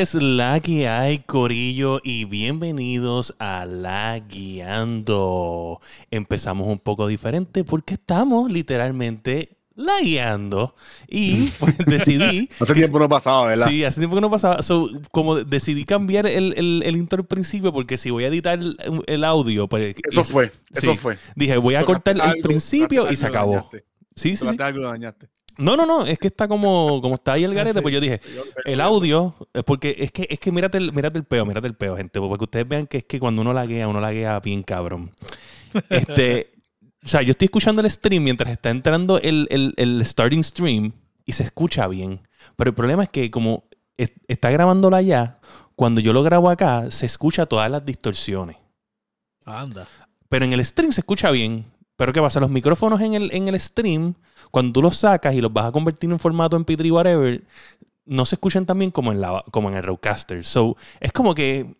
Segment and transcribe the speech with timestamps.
[0.00, 2.00] es la que hay, Corillo?
[2.02, 5.78] Y bienvenidos a La Guiando.
[6.10, 10.74] Empezamos un poco diferente porque estamos literalmente la guiando
[11.06, 12.48] y pues decidí...
[12.58, 13.68] hace tiempo no pasaba, ¿verdad?
[13.68, 14.62] Sí, hace tiempo que no pasaba.
[14.62, 18.58] So, como decidí cambiar el, el, el, intro al principio porque si voy a editar
[18.58, 19.68] el, el audio...
[19.68, 21.18] Pues, eso fue, eso fue.
[21.36, 23.68] Dije, voy a cortar el principio y se acabó.
[24.14, 24.56] Sí, sí, sí.
[24.58, 25.28] Algo dañaste.
[25.60, 28.20] No, no, no, es que está como, como está ahí el garete, pues yo dije,
[28.64, 29.34] el audio,
[29.66, 32.44] porque es que, es que mírate el, mírate el peo, mírate el peo, gente, porque
[32.44, 35.10] ustedes vean que es que cuando uno laguea, uno laguea bien cabrón.
[35.88, 36.52] Este,
[37.04, 40.92] o sea, yo estoy escuchando el stream mientras está entrando el, el, starting stream
[41.24, 42.20] y se escucha bien.
[42.56, 43.64] Pero el problema es que como
[43.96, 45.38] está grabándolo allá,
[45.76, 48.56] cuando yo lo grabo acá, se escucha todas las distorsiones.
[49.44, 49.88] Anda.
[50.28, 51.66] Pero en el stream se escucha bien.
[52.00, 52.40] Pero ¿qué pasa?
[52.40, 54.14] Los micrófonos en el, en el stream,
[54.50, 57.44] cuando tú los sacas y los vas a convertir en formato MP3 whatever,
[58.06, 60.42] no se escuchan tan bien como en, la, como en el Rodecaster.
[60.42, 61.76] So, es como que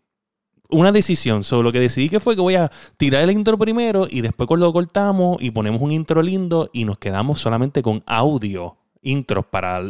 [0.68, 1.42] una decisión.
[1.42, 4.46] So, lo que decidí que fue que voy a tirar el intro primero y después
[4.60, 9.80] lo cortamos y ponemos un intro lindo y nos quedamos solamente con audio, intros para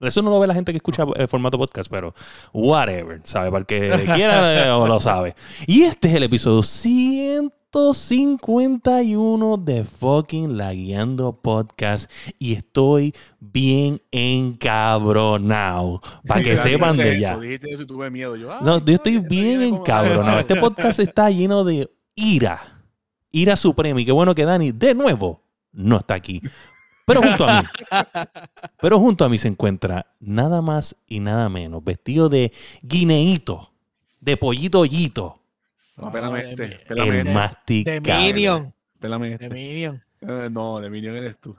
[0.00, 2.14] eso no lo ve la gente que escucha el formato podcast, pero
[2.54, 3.50] whatever, ¿sabe?
[3.50, 5.34] Para el que quiera o lo sabe.
[5.66, 14.02] Y este es el episodio 100 151 de fucking La Guiando Podcast y estoy bien
[14.10, 16.02] encabronado.
[16.26, 17.38] Para que sepan de ya.
[18.60, 20.38] no, yo estoy bien encabronado.
[20.38, 22.60] Este podcast está lleno de ira.
[23.30, 24.02] Ira suprema.
[24.02, 25.42] Y qué bueno que Dani, de nuevo,
[25.72, 26.42] no está aquí.
[27.06, 27.68] Pero junto a mí.
[28.82, 32.52] pero junto a mí se encuentra nada más y nada menos, vestido de
[32.82, 33.72] guineíto,
[34.20, 35.41] de pollito hoyito
[36.02, 36.68] no, pelame este.
[36.86, 38.00] Pelame el masticable.
[38.00, 38.74] De Minion.
[39.02, 39.48] Este.
[39.48, 40.04] De Minion.
[40.20, 41.56] Eh, no, de Minion eres tú.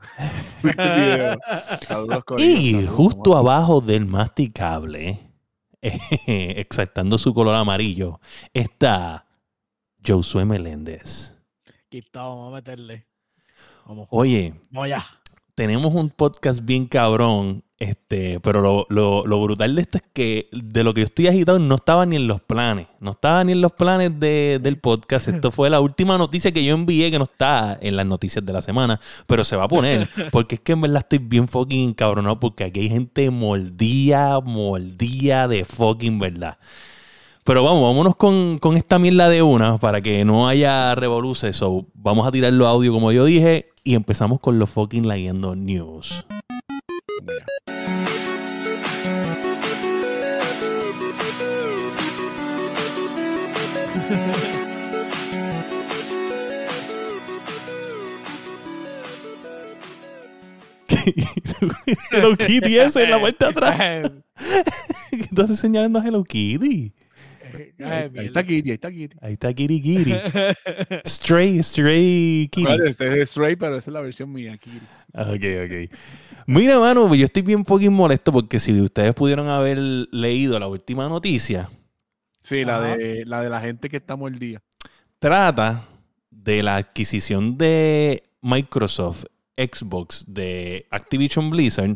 [2.38, 5.20] y justo abajo del masticable,
[5.82, 8.20] exaltando su color amarillo,
[8.54, 9.26] está
[10.06, 11.38] Josué Meléndez.
[11.88, 13.08] Aquí está, vamos a meterle.
[13.86, 14.08] Vamos.
[14.12, 15.06] Oye, vamos ya.
[15.56, 20.94] Tenemos un podcast bien cabrón este, pero lo, brutal de esto es que de lo
[20.94, 22.88] que yo estoy agitado no estaba ni en los planes.
[23.02, 25.28] No estaba ni en los planes del podcast.
[25.28, 28.54] Esto fue la última noticia que yo envié que no está en las noticias de
[28.54, 29.02] la semana.
[29.28, 30.08] Pero se va a poner.
[30.32, 32.40] Porque es que en verdad estoy bien fucking encabronado.
[32.40, 36.58] Porque aquí hay gente mordía, mordía de fucking verdad.
[37.46, 41.58] Pero vamos, vámonos con, con esta mierda de una para que no haya revoluciones.
[41.58, 45.54] So, vamos a tirar los audio como yo dije y empezamos con los fucking leyendo
[45.54, 46.26] news.
[62.12, 64.10] Hello Kitty ese en la vuelta atrás.
[65.10, 66.94] ¿Qué estás señalando a Hello Kitty?
[67.80, 69.18] Ahí, está Kitty, ahí está Kitty.
[69.22, 70.14] Ahí está Kitty Kitty.
[71.06, 72.66] Stray, Stray Kitty.
[72.66, 74.86] Vale, este es Stray, pero esa es la versión mía, Kitty.
[75.14, 75.98] Ok, ok.
[76.48, 81.08] Mira, mano, yo estoy bien fucking molesto porque si ustedes pudieron haber leído la última
[81.08, 81.70] noticia.
[82.42, 84.62] Sí, la de, la de la gente que está día
[85.20, 85.88] Trata
[86.30, 89.26] de la adquisición de Microsoft
[89.56, 91.96] Xbox de Activision Blizzard.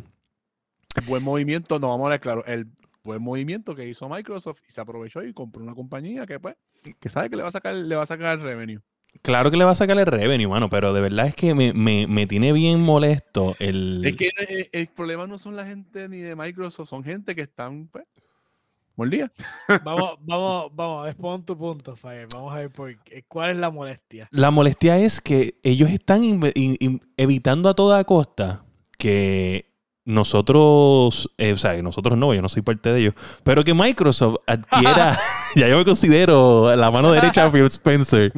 [1.05, 2.67] buen movimiento, no vamos a ver claro, el
[3.07, 6.55] buen movimiento que hizo Microsoft y se aprovechó y compró una compañía que pues,
[6.99, 8.81] que sabe que le va a sacar, le va a sacar el revenue.
[9.23, 12.27] Claro que le va a sacar el revenue, mano, pero de verdad es que me,
[12.27, 14.05] tiene bien molesto el...
[14.05, 17.41] Es que el, el, problema no son la gente ni de Microsoft, son gente que
[17.41, 18.05] están, pues,
[18.97, 19.31] Buen día.
[19.85, 22.27] vamos, vamos, vamos, expon tu punto, Fire.
[22.33, 22.95] Vamos a ver por
[23.27, 24.27] cuál es la molestia.
[24.31, 26.23] La molestia es que ellos están
[27.15, 28.65] evitando a toda costa
[28.97, 29.66] que
[30.07, 33.13] nosotros, eh, o sea, nosotros no, yo no soy parte de ellos,
[33.43, 35.19] pero que Microsoft adquiera,
[35.55, 38.31] ya yo me considero la mano derecha de Phil Spencer.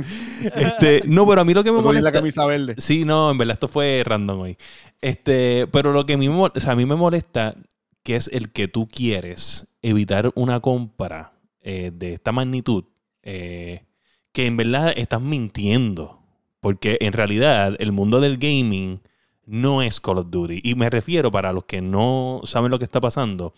[0.55, 2.09] Este, no, pero a mí lo que me molesta.
[2.09, 2.73] la camisa verde.
[2.79, 4.57] Sí, no, en verdad esto fue random hoy.
[4.99, 7.55] Este, pero lo que a mí, o sea, a mí me molesta
[8.01, 12.85] que es el que tú quieres evitar una compra eh, de esta magnitud,
[13.21, 13.83] eh,
[14.31, 16.17] que en verdad estás mintiendo.
[16.61, 19.01] Porque en realidad el mundo del gaming
[19.49, 20.61] no es Call of Duty.
[20.63, 23.53] Y me refiero para los que no saben lo que está pasando.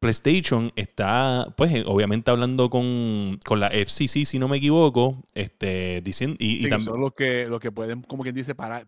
[0.00, 6.36] PlayStation está, pues, eh, obviamente hablando con, la FCC, si no me equivoco, este, diciendo,
[6.38, 6.90] y, también...
[6.90, 8.86] Son los que, los que pueden, como quien dice, parar.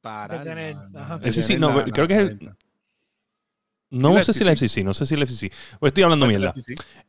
[0.00, 0.42] Para.
[1.30, 2.56] Sí, no, creo que es el,
[3.90, 5.52] no sé si la FCC, no sé si la FCC.
[5.78, 6.52] Pues estoy hablando mierda.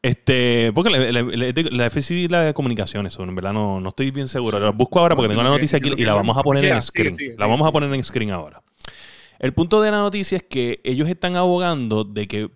[0.02, 4.60] Este, porque la, FCC y la de comunicaciones, en verdad no, no estoy bien seguro.
[4.60, 7.16] La busco ahora porque tengo la noticia aquí y la vamos a poner en screen.
[7.38, 8.62] La vamos a poner en screen ahora.
[9.40, 12.50] El punto de la noticia es que ellos están abogando de que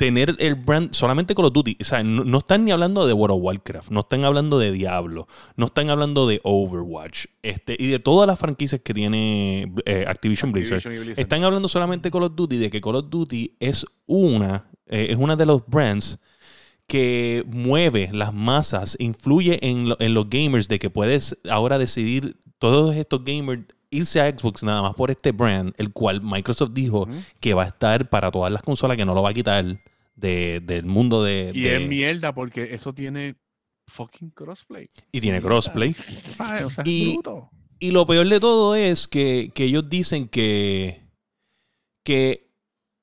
[0.00, 1.76] tener el brand solamente Call of Duty.
[1.78, 4.72] O sea, no, no están ni hablando de World of Warcraft, no están hablando de
[4.72, 10.06] Diablo, no están hablando de Overwatch este, y de todas las franquicias que tiene eh,
[10.08, 10.78] Activision, Blizzard.
[10.78, 11.20] Activision y Blizzard.
[11.22, 15.08] Están hablando solamente de Call of Duty, de que Call of Duty es una, eh,
[15.10, 16.18] es una de los brands
[16.86, 22.36] que mueve las masas, influye en, lo- en los gamers, de que puedes ahora decidir
[22.58, 27.08] todos estos gamers irse a Xbox nada más por este brand, el cual Microsoft dijo
[27.40, 29.64] que va a estar para todas las consolas, que no lo va a quitar
[30.14, 31.50] de- del mundo de...
[31.54, 33.36] Y de- es mierda porque eso tiene
[33.88, 34.88] fucking crossplay.
[35.10, 35.94] y tiene crossplay.
[36.38, 37.50] Ay, o sea, Y- bruto.
[37.82, 41.02] Y lo peor de todo es que, que ellos dicen que,
[42.04, 42.50] que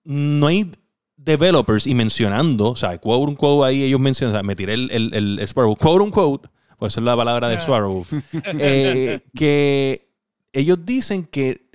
[0.04, 0.72] no hay
[1.16, 4.92] developers y mencionando, o sea, quote unquote ahí ellos mencionan, o sea, me tiré el,
[4.92, 7.60] el, el Sparrow, quote unquote, pues es la palabra de Ah.
[7.60, 8.06] Sparrow,
[8.60, 10.06] eh, que
[10.53, 11.69] ellos dicen que,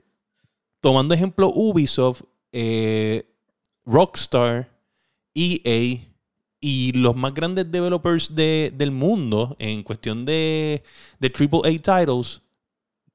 [0.80, 2.22] tomando ejemplo Ubisoft,
[2.52, 3.24] eh,
[3.84, 4.70] Rockstar,
[5.34, 6.00] EA
[6.60, 10.82] y los más grandes developers de- del mundo en cuestión de,
[11.18, 12.42] de AAA titles,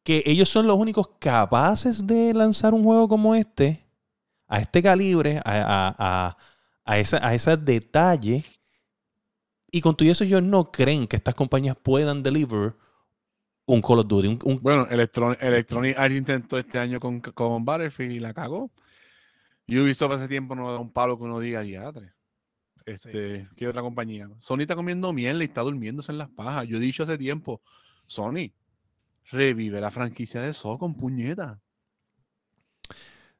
[0.04, 3.84] que ellos son los únicos capaces de lanzar un juego como este,
[4.48, 5.96] a este calibre, a, a,
[6.30, 6.38] a,
[6.86, 8.44] a esa, a ese detalle.
[9.72, 12.76] Y con todo eso ellos no creen que estas compañías puedan deliver
[13.68, 14.28] un Call of Duty.
[14.28, 18.72] un- un- Bueno, Electron- Electronic Arts intentó este año con, con Battlefield y la cagó.
[19.68, 22.14] Ubisoft hace tiempo no da un palo que uno diga diatre.
[22.86, 24.30] Este, ¿qué otra compañía?
[24.40, 26.66] Sony está comiendo miel y está durmiéndose en las pajas.
[26.68, 27.62] Yo he dicho hace tiempo,
[28.06, 28.52] Sony,
[29.30, 31.60] revive la franquicia de So con puñeta.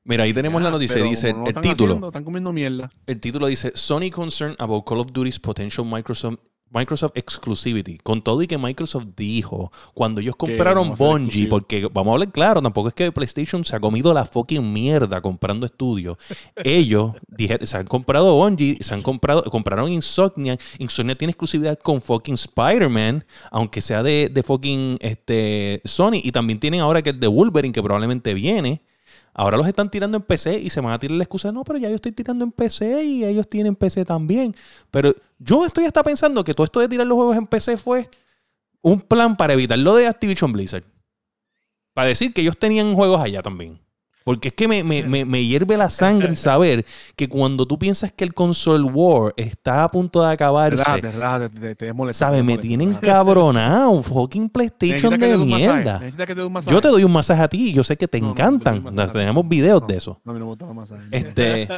[0.04, 1.02] Mira, ahí tenemos la noticia.
[1.04, 1.94] Dice no el título.
[1.94, 2.90] haciendo, están comiendo mierda.
[3.06, 6.40] El título dice Sony concerned about Call of Duty's potential Microsoft
[6.72, 7.98] Microsoft exclusivity.
[8.00, 12.62] Con todo y que Microsoft dijo cuando ellos compraron Bungie, porque vamos a hablar claro,
[12.62, 16.18] tampoco es que PlayStation se ha comido la fucking mierda comprando estudios.
[16.56, 20.58] Ellos dijeron, se han comprado Bungie, se han comprado, compraron Insomnia.
[20.80, 26.22] Insomnia tiene exclusividad con fucking Spider-Man, aunque sea de, de fucking este, Sony.
[26.24, 28.82] Y también tienen ahora que el de Wolverine, que probablemente viene.
[29.40, 31.78] Ahora los están tirando en PC y se van a tirar la excusa, no, pero
[31.78, 34.56] ya yo estoy tirando en PC y ellos tienen PC también.
[34.90, 38.10] Pero yo estoy hasta pensando que todo esto de tirar los juegos en PC fue
[38.82, 40.84] un plan para evitar lo de Activision Blizzard.
[41.94, 43.80] Para decir que ellos tenían juegos allá también.
[44.28, 46.86] Porque es que me, me, me, me hierve la sangre saber
[47.16, 50.84] que cuando tú piensas que el console war está a punto de acabarse,
[51.62, 52.42] te, te molesta, ¿sabes?
[52.42, 54.04] te Me tienen cabronado.
[54.04, 56.00] Fucking PlayStation de masaje, mierda.
[56.00, 56.76] necesitas que te dé un masaje.
[56.76, 58.84] Yo te doy un masaje a ti y yo sé que te No, yo encantan.
[58.84, 60.20] masaje tenemos videos de eso.
[60.26, 61.06] No, a mí no me los masajes.
[61.10, 61.70] Este,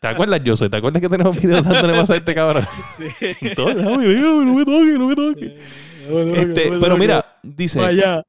[0.00, 0.68] ¿Te acuerdas, José?
[0.68, 2.64] ¿Te acuerdas que tenemos videos dándole masaje a este cabrón?
[2.98, 3.26] Sí.
[3.42, 5.52] Entonces, no me toques, no me toques.
[6.34, 8.24] Este, pero mira, dice, vaya.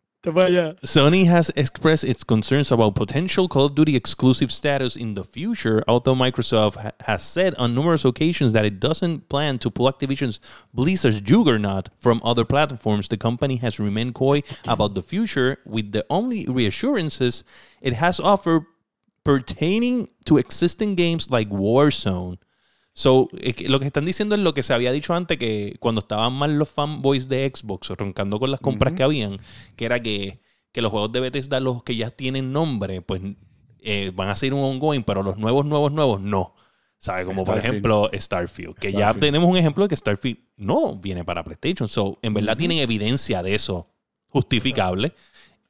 [0.86, 5.84] Sony has expressed its concerns about potential Call of Duty exclusive status in the future,
[5.86, 10.40] although Microsoft ha- has said on numerous occasions that it doesn't plan to pull Activision's
[10.74, 13.10] Blizzard's juggernaut from other platforms.
[13.10, 17.44] The company has remained coy about the future, with the only reassurances
[17.82, 18.64] it has offered
[19.26, 22.38] pertaining to existing games like Warzone.
[22.94, 25.76] So, es que lo que están diciendo es lo que se había dicho antes, que
[25.80, 29.38] cuando estaban mal los fanboys de Xbox, roncando con las compras que habían,
[29.76, 33.22] que era que, que los juegos de Bethesda, los que ya tienen nombre, pues
[33.80, 36.56] eh, van a ser un ongoing, pero los nuevos, nuevos, nuevos, no.
[36.98, 37.26] ¿Sabes?
[37.26, 41.44] Como por ejemplo Starfield, que ya tenemos un ejemplo de que Starfield no viene para
[41.44, 41.90] PlayStation.
[41.90, 43.90] So, en verdad tienen evidencia de eso
[44.28, 45.14] justificable.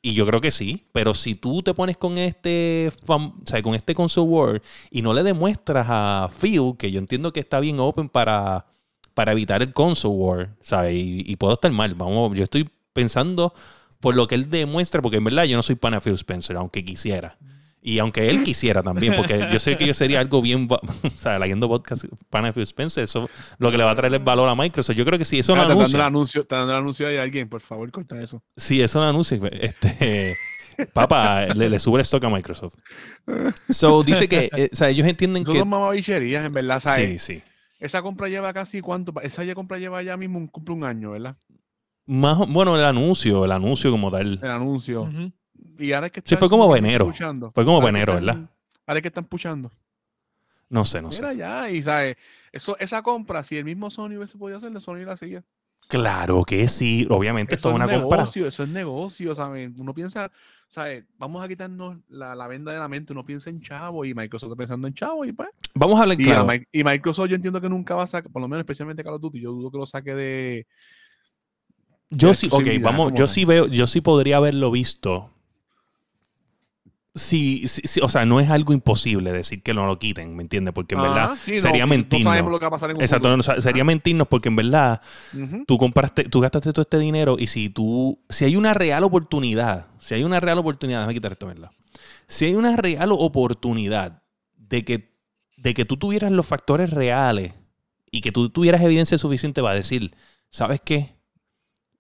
[0.06, 3.62] Y yo creo que sí, pero si tú te pones con este fan- o sea,
[3.64, 7.62] con este console war y no le demuestras a Phil, que yo entiendo que está
[7.62, 8.66] bien open para,
[9.14, 10.94] para evitar el console war, ¿sabes?
[10.94, 11.96] Y, y puedo estar mal.
[11.96, 13.54] Vamos, yo estoy pensando
[14.02, 16.84] por lo que él demuestra, porque en verdad yo no soy pana Phil Spencer, aunque
[16.84, 17.38] quisiera.
[17.86, 20.68] Y aunque él quisiera también, porque yo sé que yo sería algo bien,
[21.04, 24.14] o sea, leyendo podcast pana de Phil Spencer, eso lo que le va a traer
[24.14, 24.96] el valor a Microsoft.
[24.96, 26.72] Yo creo que si eso Ah, no te está dando el anuncia, anuncio, está dando
[26.74, 28.42] el anuncio ahí a alguien, por favor, corta eso.
[28.56, 30.38] si eso no anuncia, este,
[30.94, 32.76] papá, le, le sube el stock a Microsoft.
[33.70, 35.58] So, dice que, eh, o sea, ellos entienden que...
[35.60, 37.22] son mamabicherías, en verdad, ¿sabes?
[37.24, 37.44] Sí, sí.
[37.80, 41.12] Esa compra lleva casi cuánto, esa ya compra lleva ya mismo un, cumple un año,
[41.12, 41.36] ¿verdad?
[42.06, 44.40] Más, o- bueno, el anuncio, el anuncio como tal.
[44.42, 45.02] El anuncio.
[45.04, 45.34] Ujú.
[45.80, 47.06] Y ahora es que Sí, están fue como que enero.
[47.06, 47.52] puchando.
[47.52, 48.50] Fue como Ahora que enero, están- ¿verdad?
[48.86, 49.72] Ahora es que están puchando.
[50.70, 51.22] No sé, no sé.
[51.22, 52.18] Mira ya, y sabes,
[52.52, 55.44] eso, esa compra, si el mismo Sony hubiese podido hacerla, Sony la hacía.
[55.88, 57.06] Claro que sí.
[57.10, 58.18] Obviamente esto Eso es es una compra.
[58.20, 59.70] negocio, eso es negocio, ¿sabes?
[59.78, 60.32] Uno piensa,
[60.70, 61.04] ¿sabes?
[61.18, 64.48] Vamos a quitarnos la, la venda de la mente, uno piensa en chavo y Microsoft
[64.50, 65.50] está pensando en chavo y pues.
[65.76, 66.44] Vamos a hablar Y, claro.
[66.44, 69.04] a Mi- y Microsoft yo entiendo que nunca va a sacar, por lo menos especialmente
[69.04, 70.68] Call of Duty, yo dudo que lo saque de...
[72.10, 75.32] Yo de sí, ok, vamos, yo sí veo, yo sí podría haberlo visto
[77.16, 80.42] Sí, sí, sí, o sea, no es algo imposible decir que no lo quiten, ¿me
[80.42, 80.74] entiendes?
[80.74, 82.24] Porque en verdad Ah, sí, no, sería no mentirnos.
[82.32, 84.50] sabemos lo que va a pasar en un Exacto, no, o sea, sería mentirnos porque
[84.50, 85.00] en verdad
[85.68, 89.88] tú compraste, tú gastaste todo este dinero y si tú, si hay una real oportunidad,
[90.00, 91.70] si hay una real oportunidad, déjame quitar esto, ¿verdad?
[92.28, 94.24] Si hay una real oportunidad
[94.58, 95.14] de que,
[95.58, 97.54] de que tú tuvieras los factores reales
[98.10, 100.16] y que tú tuvieras evidencia suficiente para decir,
[100.50, 101.16] ¿sabes qué?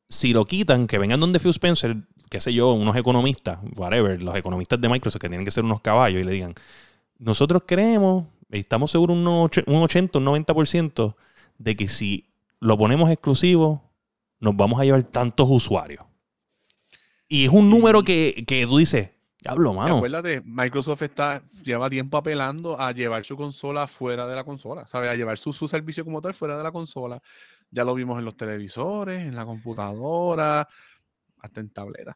[0.09, 1.97] Si lo quitan, que vengan donde Phil Spencer,
[2.33, 5.81] qué sé yo, unos economistas, whatever, los economistas de Microsoft que tienen que ser unos
[5.81, 6.55] caballos y le digan,
[7.19, 11.15] nosotros creemos, estamos seguros un un 80, un 90%
[11.59, 12.25] de que si
[12.59, 13.83] lo ponemos exclusivo,
[14.39, 16.03] nos vamos a llevar tantos usuarios.
[17.27, 19.97] Y es un número que, que tú dices, diablo, Y mano.
[19.97, 25.11] Acuérdate, Microsoft está, lleva tiempo apelando a llevar su consola fuera de la consola, ¿sabes?
[25.11, 27.21] A llevar su, su servicio como tal fuera de la consola.
[27.69, 30.67] Ya lo vimos en los televisores, en la computadora,
[31.43, 32.15] hasta en tabletas.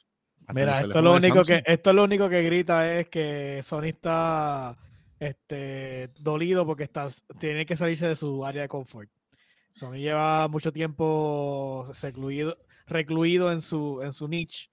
[0.54, 3.62] Mira, los esto es, lo de único que, esto lo único que grita es que
[3.64, 4.78] Sony está
[5.20, 7.08] este, dolido porque está,
[7.40, 9.10] tiene que salirse de su área de confort.
[9.72, 14.70] Sony lleva mucho tiempo secluido, recluido en su, en su niche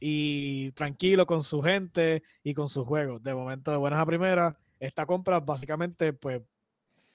[0.00, 3.22] y tranquilo con su gente y con sus juegos.
[3.22, 6.42] De momento, de buenas a primeras, esta compra básicamente pues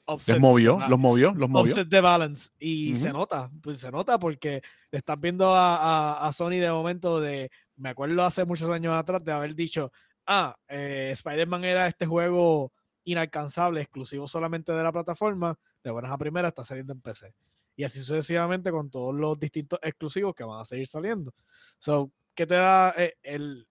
[0.08, 1.72] upsets movió, los movió, los movió.
[1.74, 4.62] offset the balance y se nota, pues se nota porque
[4.92, 8.94] le estás viendo a, a- a Sony de momento de, me acuerdo hace muchos años
[8.96, 9.92] atrás de haber dicho,
[10.28, 12.72] ah, eh, Spider-Man era este juego
[13.04, 17.34] inalcanzable, exclusivo solamente de la plataforma, de buenas a primeras está saliendo en PC.
[17.76, 21.34] Y así sucesivamente con todos los distintos exclusivos que van a seguir saliendo.
[21.80, 23.68] So, ¿qué te da eh, el...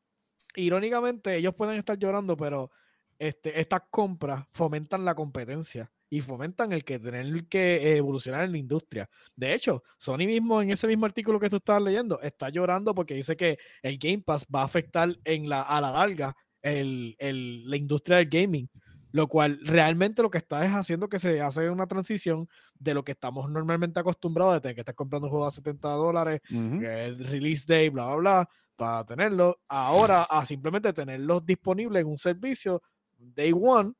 [0.56, 2.72] Irónicamente, ellos pueden estar llorando, pero
[3.20, 8.58] este, estas compras fomentan la competencia y fomentan el que tener que evolucionar en la
[8.58, 9.08] industria.
[9.36, 13.14] De hecho, Sony mismo en ese mismo artículo que tú estabas leyendo está llorando porque
[13.14, 17.70] dice que el Game Pass va a afectar en la, a la larga el- el-
[17.70, 18.68] la industria del gaming.
[19.12, 22.48] Lo cual realmente lo que está es haciendo que se hace una transición
[22.78, 25.88] de lo que estamos normalmente acostumbrados de tener que estar comprando un juego a 70
[25.90, 26.78] dólares Ujú.
[26.80, 32.06] que es release day, bla, bla, bla, para tenerlo, ahora a simplemente tenerlos disponibles en
[32.08, 32.80] un servicio
[33.18, 33.92] day one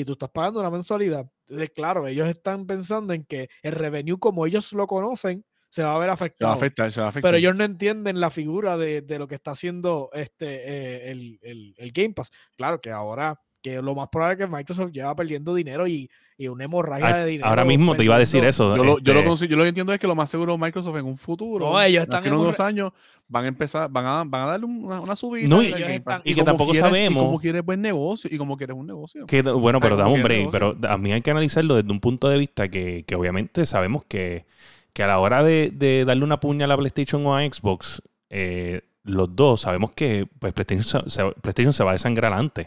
[0.00, 1.24] y tú estás pagando una mensualidad.
[1.46, 5.94] Entonces, claro, ellos están pensando en que el revenue como ellos lo conocen se va
[5.94, 6.52] a ver Se va a afectado.
[6.52, 7.28] afectar, se va a afectar.
[7.28, 11.38] Pero ellos no entienden la figura de, de lo que está haciendo este eh, el,
[11.42, 12.30] el- el Game Pass.
[12.56, 16.48] Claro que ahora, que lo más probable es que Microsoft lleva perdiendo dinero y, y
[16.48, 17.48] una hemorragia de dinero.
[17.48, 18.76] Ahora mismo te iba a decir eso.
[18.76, 20.96] Yo lo, yo, lo este, yo lo que entiendo es que lo más seguro Microsoft
[20.98, 22.92] en un futuro, No, ellos están en en un unos años,
[23.26, 25.48] van a empezar, van a, van a darle una, una subida.
[25.48, 28.76] No, y- están- que tampoco quieres- sabemos- Y como quieres buen negocio, y como quieres
[28.76, 29.24] un negocio.
[29.24, 30.50] Que, bueno, pero dame un break.
[30.50, 33.64] quiera, Pero a mí hay que analizarlo desde un punto de vista que, que obviamente
[33.64, 34.44] sabemos que,
[34.92, 38.02] que a la hora de, de darle una puña a la PlayStation o a Xbox,
[38.28, 42.66] eh, los dos sabemos que pues, PlayStation, se- PlayStation se va a desangrar antes.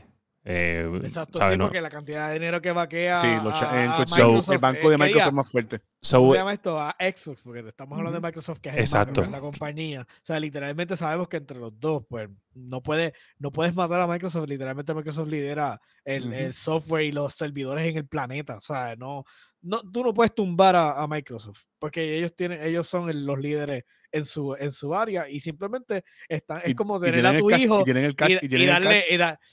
[0.49, 1.53] Eh, Exacto, ¿sabes?
[1.53, 3.37] sí, No- porque la cantidad de dinero que vaquea Sí, a- en
[3.91, 5.81] a cuestión- Microsoft, el banco eh, de que Microsoft más fuerte.
[6.01, 6.79] So, ¿Cómo se llama esto?
[6.79, 8.27] A Xbox, porque estamos hablando de Ujú.
[8.27, 9.21] Microsoft, que es, el Exacto.
[9.23, 10.01] es la compañía.
[10.03, 14.07] O sea, literalmente sabemos que entre los dos, pues, no, puede, no puedes matar a
[14.07, 14.47] Microsoft.
[14.47, 16.53] Literalmente Microsoft lidera el, el Ujú.
[16.53, 18.55] software y los servidores en el planeta.
[18.55, 19.25] O sea, no,
[19.61, 23.39] no, tú no puedes tumbar a, a Microsoft, porque ellos tienen, ellos son el- los
[23.39, 27.51] líderes en su, en su área y simplemente están, es como tener tienen a tu
[27.51, 29.05] hijo Y tienen tienen darle,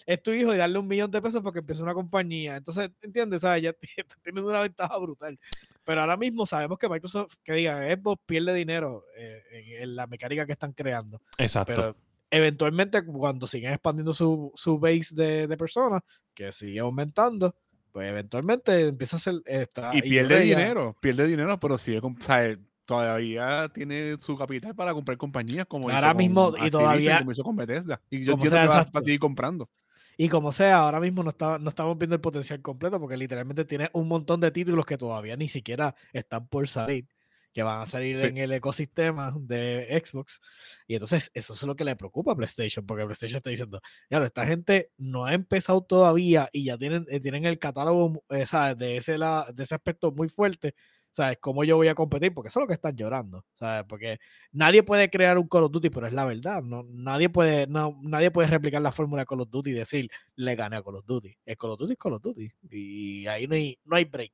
[0.06, 2.56] es tu hijo y darle un millón de pesos porque empieza una compañía.
[2.56, 3.40] Entonces, ¿entiendes?
[3.40, 3.62] ¿Sabes?
[3.64, 3.73] Ya
[4.23, 5.38] teniendo una ventaja brutal.
[5.84, 10.06] Pero ahora mismo sabemos que Microsoft, que diga, Xbox pierde dinero eh, en, en la
[10.06, 11.20] mecánica que están creando.
[11.37, 11.73] exacto.
[11.75, 11.96] Pero
[12.30, 17.54] eventualmente, cuando siguen expandiendo su, su base de, de personas, que sigue aumentando,
[17.94, 19.34] pues eventualmente empieza a ser.
[19.46, 24.74] está- Y pierde dinero, pierde dinero, pero sigue, comp- o sea, todavía tiene su capital
[24.74, 28.00] para comprar compañías como Ahora hizo con mismo, y Activision, todavía- como hizo con Bethesda.
[28.10, 29.70] Y yo entiendo que va, a seguir comprando.
[30.16, 33.64] Y como sea, ahora mismo no, está, no estamos viendo el potencial completo porque literalmente
[33.64, 37.06] tiene un montón de títulos que todavía ni siquiera están por salir,
[37.54, 38.26] que van a salir Sí.
[38.26, 40.40] en el ecosistema de Xbox.
[40.87, 43.80] Y entonces eso es lo que le preocupa a PlayStation, porque PlayStation está diciendo,
[44.11, 48.44] ya esta gente no ha empezado todavía y ya tienen, eh, tienen el catálogo eh,
[48.44, 48.76] ¿sabes?
[48.76, 50.75] De, ese la- de ese aspecto muy fuerte.
[51.16, 51.38] ¿Sabes?
[51.40, 52.34] ¿Cómo yo voy a competir?
[52.34, 53.46] Porque eso es lo que están llorando.
[53.54, 53.84] ¿Sabes?
[53.88, 54.18] Porque
[54.50, 56.61] nadie puede crear un Call of Duty, pero es la verdad.
[56.61, 60.56] No, nadie, puede, no, nadie puede replicar la fórmula Call of Duty y decir, le
[60.56, 61.37] gané a Call of Duty.
[61.46, 62.50] El Call of Duty es Call of Duty.
[62.68, 64.32] Y ahí no hay, no hay break.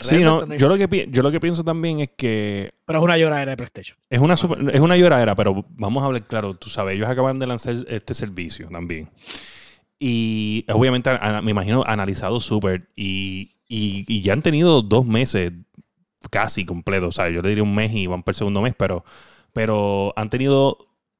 [0.00, 3.04] Sí, no, yo, lo que, pi- yo lo que pienso también es que Pero es
[3.04, 3.96] una lloradera de PlayStation.
[4.08, 6.54] es una, super- es una lloradera, pero vamos a hablar claro.
[6.54, 9.08] Tú sabes, ellos acaban de lanzar este servicio también.
[9.98, 11.10] Y obviamente,
[11.42, 12.88] me imagino, analizado súper.
[12.96, 15.52] Y, y- y ya han tenido dos meses
[16.30, 17.08] casi completos.
[17.08, 19.04] O sea, yo le diría un mes y van para el segundo mes, pero,
[19.52, 20.78] pero han tenido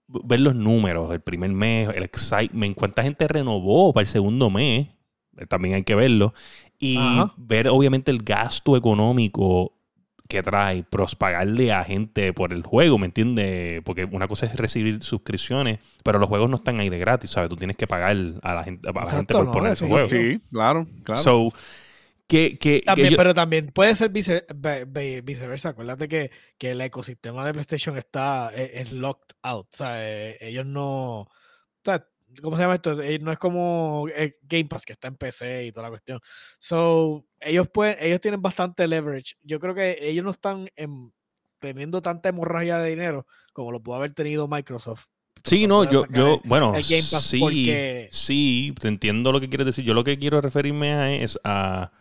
[0.09, 4.89] ver los números, el primer mes, el excitement, cuánta gente renovó para el segundo mes,
[5.37, 6.35] eh, también hay que verlo,
[6.81, 7.33] y Ajá.
[7.37, 9.77] ver obviamente el gasto económico
[10.29, 13.83] que trae, pros pagarle a gente por el juego, ¿me entiendes?
[13.85, 17.49] Porque una cosa es recibir suscripciones, pero los juegos no están ahí de gratis, ¿sabes?
[17.51, 19.89] Tú tienes que pagar a la gente, a la Exacto, gente por no, poner esos
[19.89, 20.11] juegos.
[20.11, 21.21] Sí, claro, claro.
[21.23, 21.53] So,
[22.29, 25.71] que, que, que También, yo- pero también puede ser vice- ve- ve- viceversa.
[25.71, 29.67] Acuérdate que, que el ecosistema de PlayStation está e- es, locked out.
[29.73, 30.09] O sea,
[30.41, 31.23] ellos no.
[31.23, 31.29] O
[31.85, 32.07] sea,
[32.41, 33.01] ¿cómo se llama esto?
[33.01, 36.21] Eh, No es como eh, Game Pass que está en PC y toda la cuestión.
[36.59, 39.35] So, ellos pueden, ellos tienen bastante leverage.
[39.43, 41.13] Yo creo que ellos no están en-
[41.59, 45.07] teniendo tanta hemorragia de dinero como lo pudo haber tenido Microsoft.
[45.45, 49.49] Sí, no, yo, yo, bueno, el Game Pass sí, porque- sí, te entiendo lo que
[49.49, 49.85] quieres decir.
[49.85, 51.93] Yo lo que quiero referirme a es a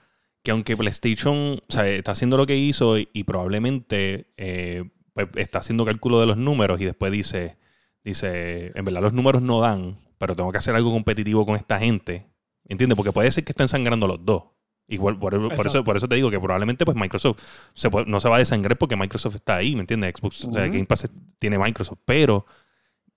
[0.44, 5.28] que aunque PlayStation o sea, está haciendo lo que hizo y, y probablemente eh, pues,
[5.36, 7.58] está haciendo cálculo de los números y después dice,
[8.04, 11.80] dice, en verdad los números no dan, pero tengo que hacer algo competitivo con esta
[11.80, 12.28] gente,
[12.68, 12.96] ¿entiendes?
[12.96, 14.44] Porque puede ser que estén sangrando los dos.
[14.88, 17.42] Igual, por, por eso, por eso te digo que probablemente pues Microsoft
[17.74, 20.14] se puede- no se va a desangrar porque Microsoft está ahí, ¿me entiendes?
[20.18, 20.68] Xbox, o sea.
[20.68, 21.10] Game Pass
[21.40, 22.46] tiene Microsoft, pero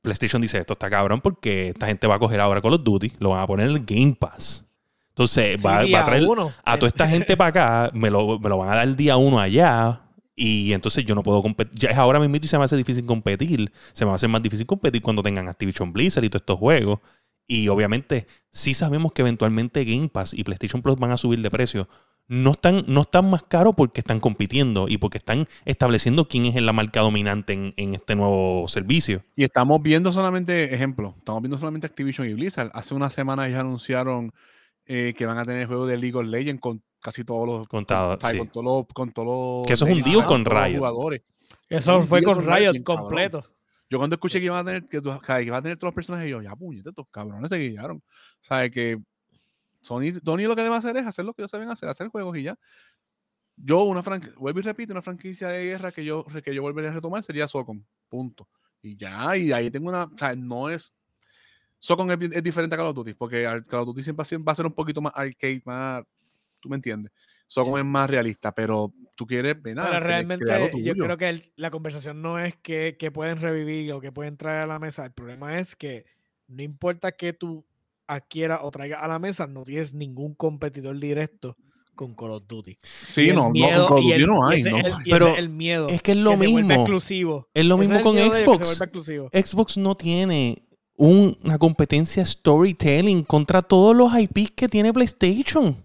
[0.02, 3.12] PlayStation dice esto está cabrón porque esta gente va a coger ahora Call of Duty,
[3.20, 4.66] lo van a poner en el Game Pass.
[5.10, 6.52] Entonces Sí, va, va a traer uno.
[6.64, 7.48] a toda esta gente para
[7.86, 10.01] acá, me lo, me lo van a dar el día uno allá.
[10.34, 11.78] Y entonces yo no puedo competir.
[11.78, 13.70] Ya es ahora mismo y se me hace difícil competir.
[13.92, 16.58] Se me va a hacer más difícil competir cuando tengan Activision Blizzard y todos estos
[16.58, 17.00] juegos.
[17.46, 21.50] Y obviamente, sí sabemos que eventualmente Game Pass y PlayStation Plus van a subir de
[21.50, 21.88] precio.
[22.28, 26.62] No están, no están más caros porque están compitiendo y porque están estableciendo quién es
[26.62, 29.24] la marca dominante en, en este nuevo servicio.
[29.36, 32.70] Y estamos viendo solamente, ejemplo, estamos viendo solamente Activision y Blizzard.
[32.74, 34.32] Hace una semana ellos anunciaron
[34.86, 37.68] eh, que van a tener juegos de League of Legends con casi todos los.
[37.68, 38.48] Contado, con, sí.
[38.50, 38.86] todos los.
[38.94, 40.78] Con todos los Que eso es un deal con Riot.
[40.78, 41.22] jugadores.
[41.68, 43.04] Eso un fue con Riot Riot bien cabrón.
[43.06, 43.44] completo.
[43.90, 44.96] Yo cuando escuché que iban a tener, que,
[45.44, 47.98] iban a tener todos los personajes, yo, ya puñete, estos cabrones se guiaron.
[47.98, 48.02] O
[48.40, 48.98] sea, que
[49.82, 52.38] Sony, Sony lo que debe hacer es hacer lo que ellos saben hacer, hacer juegos
[52.38, 52.58] y ya.
[53.54, 56.90] Yo, una franquicia, vuelvo y repito, una franquicia de guerra que yo, que yo volvería
[56.90, 57.82] a retomar sería Socom.
[58.08, 58.48] Punto.
[58.80, 60.94] Y ya, y ahí tengo una, o sea, no es...
[61.78, 64.26] Socom es, diferente a Call of Duty, porque al- Call of Duty siempre va a
[64.26, 66.02] ser- va a ser un poquito más arcade, más,
[66.62, 67.12] tú me entiendes.
[67.46, 70.46] Socom es más realista, pero tú quieres, ven, Pero realmente
[70.82, 74.38] yo creo que el- la conversación no es que, que pueden revivir o que pueden
[74.38, 75.04] traer a la mesa.
[75.04, 76.06] El problema es que
[76.48, 77.66] no importa que tú
[78.06, 81.56] adquieras o traigas a la mesa, no tienes ningún competidor directo
[81.94, 82.78] con Call of Duty.
[83.02, 84.78] Sí, no, no, con Call of Duty el- no hay, ese ¿no?
[84.78, 85.88] es el- y ese Pero es el miedo.
[85.88, 86.82] Es que es lo que se vuelva mismo.
[86.82, 87.48] exclusivo.
[87.52, 88.78] Es lo mismo con Xbox.
[89.32, 90.62] Xbox no tiene
[90.96, 95.76] un- una competencia storytelling contra todos los IPs que tiene PlayStation.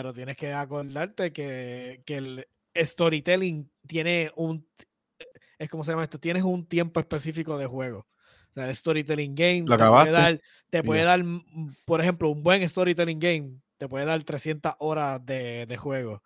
[0.00, 4.66] Pero tienes que acordarte que, que el storytelling tiene un.
[5.58, 8.06] Es como se llama esto, tienes un tiempo específico de juego.
[8.48, 12.42] O sea, el storytelling game te puede dar, te puede dar, mm, por ejemplo, un
[12.42, 16.22] buen storytelling game te puede dar 300 horas de, de juego.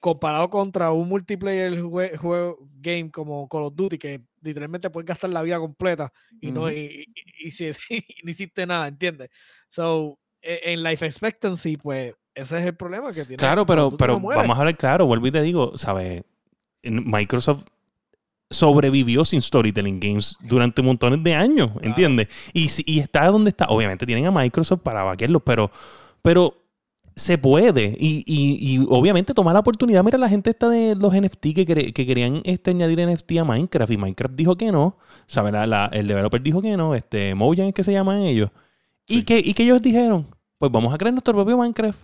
[0.00, 5.28] Comparado contra un multiplayer jue- juego game como Call of Duty, que literalmente puedes gastar
[5.28, 6.70] la vida completa y no Ujú.
[6.70, 7.04] y,
[7.38, 9.28] y- y si y no hiciste nada, ¿entiendes?
[9.68, 13.36] So, e- en life expectancy, pues ese es el problema que tiene.
[13.36, 16.22] Claro, pero, pero vamos a hablar claro, vuelvo y te digo, ¿sabes?
[16.82, 17.64] Microsoft
[18.50, 22.28] sobrevivió sin storytelling games durante montones de años, ¿entiendes?
[22.54, 23.66] Y, si- y está donde está.
[23.66, 25.70] Obviamente tienen a Microsoft para vaquearlos, pero,
[26.22, 26.54] pero
[27.14, 27.94] se puede.
[28.00, 30.02] Y, y- y obviamente tomar la oportunidad.
[30.02, 33.92] Mira, la gente está de los NFT que, que querían este, añadir NFT a Minecraft
[33.92, 34.96] y Minecraft dijo que no.
[35.26, 35.52] ¿Sabes?
[35.52, 36.94] La- la- el developer dijo que no.
[36.94, 38.50] Este, Mojang es que se llaman ellos.
[39.06, 40.26] ¿Y, que, y que ellos dijeron,
[40.58, 41.98] pues vamos a crear nuestro propio Minecraft.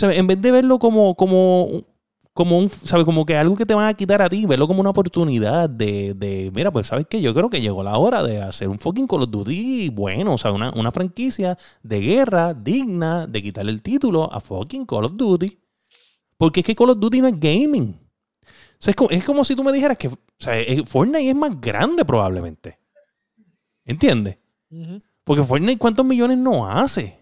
[0.00, 1.68] En vez de verlo como, como,
[2.32, 3.04] como un, ¿sabes?
[3.04, 6.14] Como que algo que te van a quitar a ti, verlo como una oportunidad de,
[6.14, 9.08] de mira, pues sabes que yo creo que llegó la hora de hacer un fucking
[9.08, 13.82] Call of Duty bueno, o sea, una, una franquicia de guerra digna de quitarle el
[13.82, 15.58] título a fucking Call of Duty.
[16.36, 17.98] Porque es que Call of Duty no es gaming.
[18.40, 21.30] O sea, es como, es como si tú me dijeras que o sea, eh, Fortnite
[21.30, 22.78] es más grande probablemente.
[23.84, 24.38] ¿Entiendes?
[25.24, 27.17] Porque Fortnite, ¿cuántos millones no hace?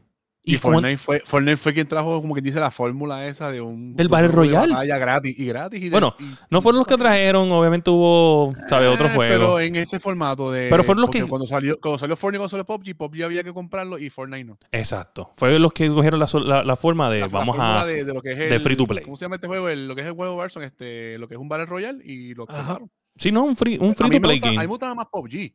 [0.48, 3.96] Y, Fortnite, fue, Fortnite fue quien trajo, como que dice, la fórmula esa de un...
[3.96, 4.72] Del Battle Royale.
[4.98, 5.80] gratis y gratis.
[5.82, 8.88] y de- Bueno, y- No fueron los que trajeron, obviamente hubo, ¿sabes?
[8.88, 9.35] Otros Eh, juegos.
[9.37, 10.68] Pero en ese formato de...
[10.70, 13.52] Pero fueron los que- Cuando salió, cuando salió Fortnite, cuando salió PUBG, PUBG había que
[13.52, 14.56] comprarlo y Fortnite no.
[14.70, 15.32] Exacto.
[15.37, 17.85] Fue los que cogieron la, la- la forma de La- la vamos a...
[17.85, 19.02] De, de lo que es de el, free to play.
[19.02, 19.68] ¿Cómo se llama este juego?
[19.68, 22.35] El- lo que es el juego Warzone, este, lo que es un Battle Royale y
[22.35, 22.59] lo Ajá.
[22.59, 22.90] compraron.
[23.16, 24.66] Sí, no, un free, un A free to play gusta- A mí me game.
[24.68, 25.54] gustaba más PUBG.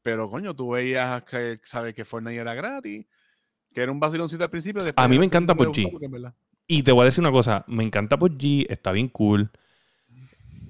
[0.00, 3.06] Pero, coño, tú veías que, sabes, que Fortnite era gratis,
[3.74, 4.82] que era un vaciloncito al principio.
[4.84, 5.72] después A mí me encanta gustó,
[6.08, 6.34] verdad-
[6.66, 9.50] Y te voy a decir una cosa, me encanta PUBG, está bien cool.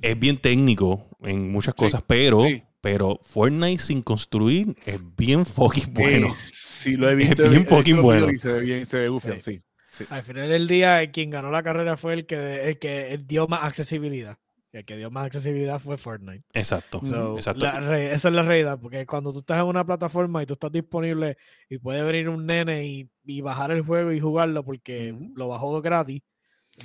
[0.01, 2.63] Es bien técnico en muchas Sí, cosas, pero, sí.
[2.81, 6.29] pero Fortnite sin construir es bien fucking bueno.
[6.37, 7.45] Sí, lo he visto.
[7.45, 8.31] Es bien fucking bueno.
[8.31, 9.41] y se ve bien, se ve bufio, Sí.
[9.41, 9.63] sí.
[9.89, 10.05] sí.
[10.11, 13.63] Al final del día, quien ganó la carrera fue el que, el que dio más
[13.63, 14.39] accesibilidad.
[14.73, 16.45] Y el que dio más accesibilidad fue Fortnite.
[16.55, 17.01] Exacto.
[17.05, 17.63] So, exacto.
[17.65, 20.55] la re- esa es la realidad, porque cuando tú estás en una plataforma y tú
[20.55, 21.37] estás disponible
[21.69, 25.81] y puede venir un nene y, y bajar el juego y jugarlo porque lo bajó
[25.83, 26.23] gratis,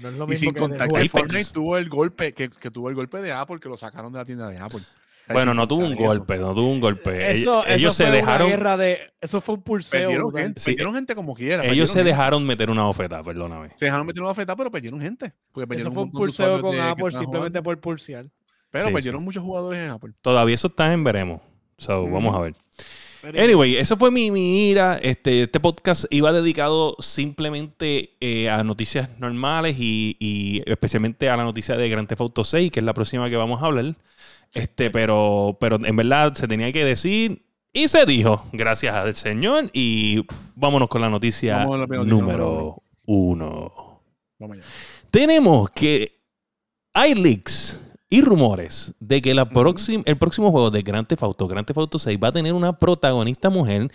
[0.02, 1.10] no es lo Y mismo sin que contar jugar que.
[1.10, 4.19] Fortnite tuvo el golpe, que, que tuvo el golpe de Apple, que lo sacaron de
[4.19, 4.82] la tienda de Apple.
[5.34, 6.04] Bueno, no tuvo un eso.
[6.04, 7.32] golpe, no tuvo un golpe.
[7.32, 10.00] Eso, Ellos, eso se fue dejaron, Una guerra de, eso fue un pulseo.
[10.02, 11.66] Perdieron gente, Sí, perdieron gente como quiera.
[11.66, 12.10] ellos se gente.
[12.12, 13.72] dejaron meter una bofeta, perdóname.
[13.76, 15.34] Se dejaron meter una feta, pero perdieron gente.
[15.52, 17.63] Porque Eso fue un de pulseo con de- Apple simplemente jugando.
[17.63, 18.26] por pulsear.
[18.70, 20.13] Pero Sí, perdieron muchos jugadores en Apple.
[20.22, 21.42] Todavía eso está en veremos.
[21.78, 22.56] So, vamos a ver.
[23.36, 25.00] Anyway, eso fue mi, mi ira.
[25.02, 31.44] Este, este podcast iba dedicado simplemente eh, a noticias normales y, y especialmente a la
[31.44, 33.96] noticia de Grand Theft Auto 6, que es la próxima que vamos a hablar.
[34.54, 39.70] Este, pero, pero en verdad se tenía que decir y se dijo, gracias al Señor.
[39.74, 44.02] Y vámonos con la noticia la número uno.
[44.40, 44.66] Vamos allá.
[45.12, 46.20] Tenemos que
[46.94, 51.48] hay leaks y rumores de que la próxima- el próximo juego de Grand Theft Auto,
[51.48, 53.91] Grand Theft Auto 6, va a tener una protagonista mujer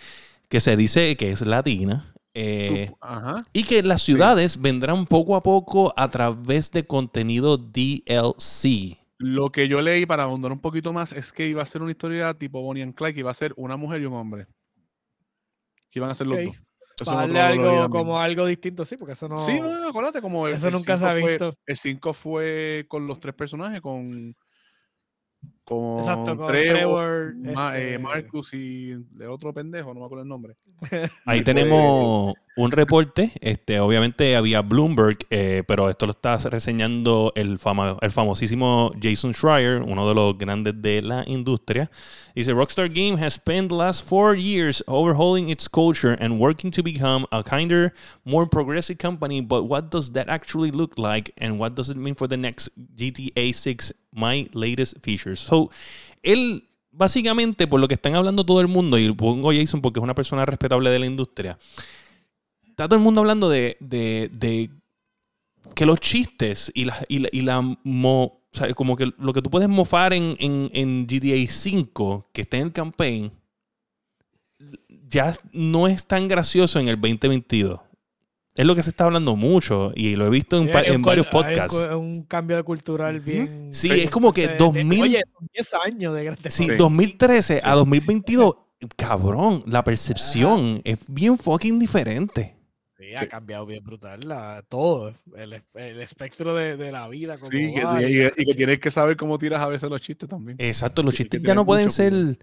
[0.49, 2.09] que se dice que es latina.
[2.35, 3.45] eh, Sup- Ajá.
[3.53, 8.97] y que las ciudades vendrán poco a poco a través de contenido DLC.
[9.19, 11.91] Lo que yo leí para ahondar un poquito más es que iba a ser una
[11.91, 14.47] historia tipo Bonnie and Clyde, que iba a ser una mujer y un hombre.
[15.91, 16.55] Que iban a ser los dos.
[17.27, 19.39] Leí algo como algo distinto, sí, porque eso no.
[19.39, 21.55] Sí, no, no, acuérdate como el, Eso el nunca se ha cinco fue- visto.
[21.65, 24.35] el 5 fue con los tres personajes, con,
[25.63, 30.05] con, Exacto, con Trevor, Trevor, Ma- eh, este- Marcus y el otro pendejo, no me
[30.05, 30.55] acuerdo el nombre.
[31.25, 33.31] Ahí Y tenemos un reporte.
[33.41, 37.59] Este, obviamente había Bloomberg, eh, pero esto lo está reseñando el,
[38.01, 41.89] el famosísimo Jason Schreier, uno de los grandes de la industria.
[42.35, 46.83] Dice, Rockstar Game has spent the last four years overhauling its culture and working to
[46.83, 49.41] become a kinder, more progressive company.
[49.41, 51.33] But what does that actually look like?
[51.37, 55.39] And what does it mean for the next GTA 6, my latest features?
[55.39, 55.69] So,
[56.23, 60.03] él básicamente, por lo que están hablando todo el mundo, y pongo Jason porque es
[60.03, 61.57] una persona respetable de la industria,
[62.73, 64.69] está todo el mundo hablando de, de- de
[65.75, 69.31] que los chistes y la, y la, y la mo- o sea, como que lo
[69.33, 73.31] que tú puedes mofar en, en, en GTA 5, que está en el campaign,
[75.09, 77.79] ya no es tan gracioso en el 2022.
[78.55, 81.25] Es lo que se está hablando mucho y lo he visto en, Sí, hay varios
[81.27, 81.75] hay podcasts.
[81.87, 83.69] Cu- un cambio de cultural bien.
[83.71, 85.01] Sí, es como que de- de- 2000...
[85.01, 86.75] Oye, son 10 años de Grand Theft Sí, Sí.
[86.75, 87.77] 2013 a Sí.
[87.77, 88.55] 2022,
[88.95, 92.55] cabrón, la percepción es bien fucking diferente.
[93.09, 97.35] Sí, ha cambiado bien brutal la- todo, el, el espectro de, de la vida.
[97.37, 100.01] Como Sí, va, y, y- y que tienes que saber cómo tiras a veces los
[100.01, 100.57] chistes también.
[100.59, 102.35] Exacto, los chistes ya no pueden ser cuidado.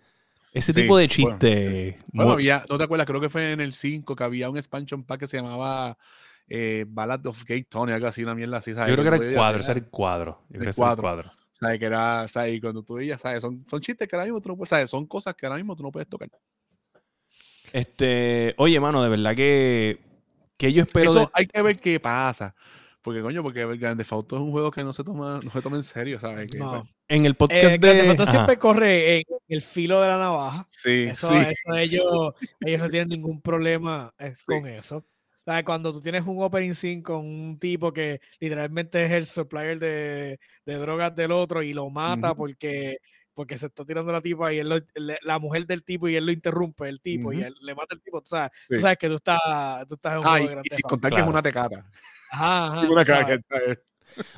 [0.52, 1.96] ese Sí, tipo de bueno, chiste.
[2.12, 3.06] Bueno, mu- había, ¿no te acuerdas?
[3.06, 5.96] Creo que fue en el 5 que había un expansion pack que se llamaba
[6.48, 8.74] eh, Ballad of Gay Tony, algo así, una mierda así.
[8.74, 8.90] ¿sabes?
[8.90, 10.40] yo creo que era el cuadro, ese era el cuadro.
[10.48, 11.02] Yo creo era el cuadro.
[11.02, 11.32] cuadro.
[11.52, 11.78] ¿sabes?
[11.78, 12.54] Que era, ¿sabes?
[12.54, 13.40] Y cuando tú veías, ¿sabes?
[13.42, 14.90] Son, son chistes que ahora mismo tú no puedes, ¿sabes?
[14.90, 16.28] Son cosas que ahora mismo tú no puedes tocar.
[17.72, 20.00] Este, oye, mano, de verdad que,
[20.60, 22.54] que yo espero Eso de- hay que ver qué pasa.
[23.02, 25.50] Porque, coño, porque el Grand Theft Auto es un juego que no se toma, no
[25.50, 26.54] se toma en serio, ¿sabes?
[26.54, 26.82] No.
[26.82, 28.32] pues, en el Eh, podcast Grand Theft de Auto ajá.
[28.32, 30.66] siempre corre en el filo de la navaja.
[30.68, 31.34] sí, Eso, sí.
[31.36, 34.44] eso ellos, ellos no tienen ningún problema eh, Sí.
[34.46, 34.98] con eso.
[34.98, 39.24] O sea, cuando tú tienes un opening scene con un tipo que literalmente es el
[39.24, 42.36] supplier de, de drogas del otro y lo mata Ujú.
[42.36, 42.98] porque,
[43.40, 46.26] porque se está tirando la tipa y él lo- la mujer del tipo y él
[46.26, 48.20] lo interrumpe, el tipo, y él le mata el tipo.
[48.20, 49.40] Tú sabes, tú sabes que tú estás,
[49.88, 51.86] tú estás en un Ah, juego y, y sin contar que es una tecata.
[52.30, 53.40] Ajá, ajá, Una.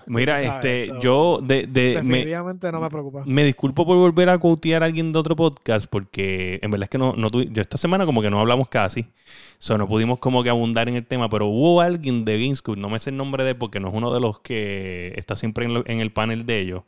[0.06, 3.22] Mira, este, so, yo de, de- me, Definitivamente no me preocupa.
[3.26, 6.90] me disculpo por volver a quotear a alguien de otro podcast porque en verdad es
[6.90, 9.06] que no, no tuvi- yo esta semana como que no hablamos casi,
[9.58, 12.90] so, no pudimos como que abundar en el tema, pero hubo alguien de GameScoop, no
[12.90, 15.64] me sé el nombre de él porque no es uno de los que está siempre
[15.64, 16.82] en, lo- en el panel de ellos,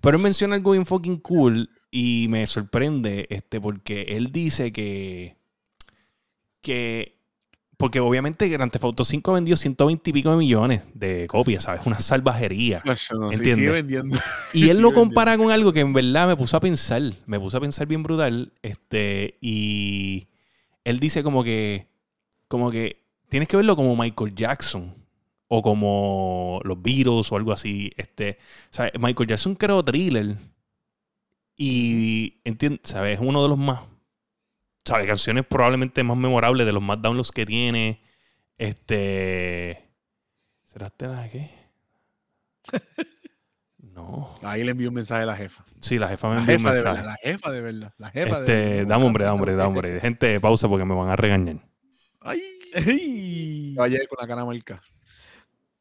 [0.00, 5.36] pero él menciona algo bien fucking cool y me sorprende este porque él dice que
[6.62, 7.16] que
[7.76, 11.80] porque obviamente Grand Theft Auto 5 vendió 120 y pico de millones de copias, ¿sabes?
[11.86, 12.82] Una salvajería.
[12.84, 14.18] No, sí, vendiendo.
[14.52, 14.92] Y él Sí, lo vendiendo.
[14.92, 17.00] compara con algo que en verdad me puso a pensar.
[17.24, 18.52] Me puso a pensar bien brutal.
[18.60, 20.28] Este, y
[20.84, 21.86] él dice como que,
[22.48, 24.94] como que tienes que verlo como Michael Jackson
[25.52, 27.90] o como los Beatles o algo así.
[27.96, 28.38] Este,
[28.70, 30.36] o sea, Michael Jackson creó thriller
[31.56, 33.14] y entiende, ¿sabes?
[33.18, 33.80] Es uno de los más,
[34.84, 35.06] ¿sabes?
[35.06, 38.00] Canciones probablemente más memorables, de los más downloads que tiene.
[38.58, 39.88] Este,
[40.64, 41.50] ¿será este la de qué?
[43.92, 44.38] No.
[44.42, 45.64] Ahí le envió un mensaje a la jefa.
[45.80, 46.96] Sí, la jefa me La envió un jefa de mensaje.
[47.00, 47.94] verdad, la jefa de verdad.
[47.98, 48.86] La jefa de Este, verdad.
[48.88, 50.00] dame hombre, dame hombre, dame hombre.
[50.00, 51.56] Gente, pausa porque me van a regañar.
[52.20, 52.40] Ay,
[52.72, 53.74] Ey.
[53.74, 54.80] vaya con la cara marca.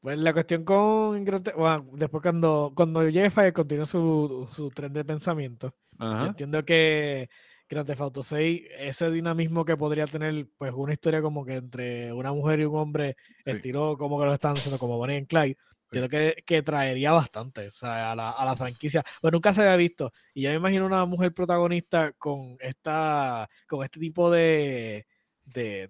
[0.01, 5.75] Pues la cuestión con bueno, después cuando, cuando Fire continúa su, su tren de pensamiento.
[5.99, 7.29] Yo entiendo que
[7.69, 12.13] Grand Theft Auto 6, ese dinamismo que podría tener, pues una historia como que entre
[12.13, 13.51] una mujer y un hombre, Sí.
[13.51, 15.57] estilo como que lo están haciendo como Bonnie and Clyde,
[15.89, 19.03] creo que, que traería bastante, o sea, a la, a la franquicia.
[19.21, 20.11] Pues nunca se había visto.
[20.33, 25.05] Y yo me imagino una mujer protagonista con esta, con este tipo de,
[25.43, 25.87] de,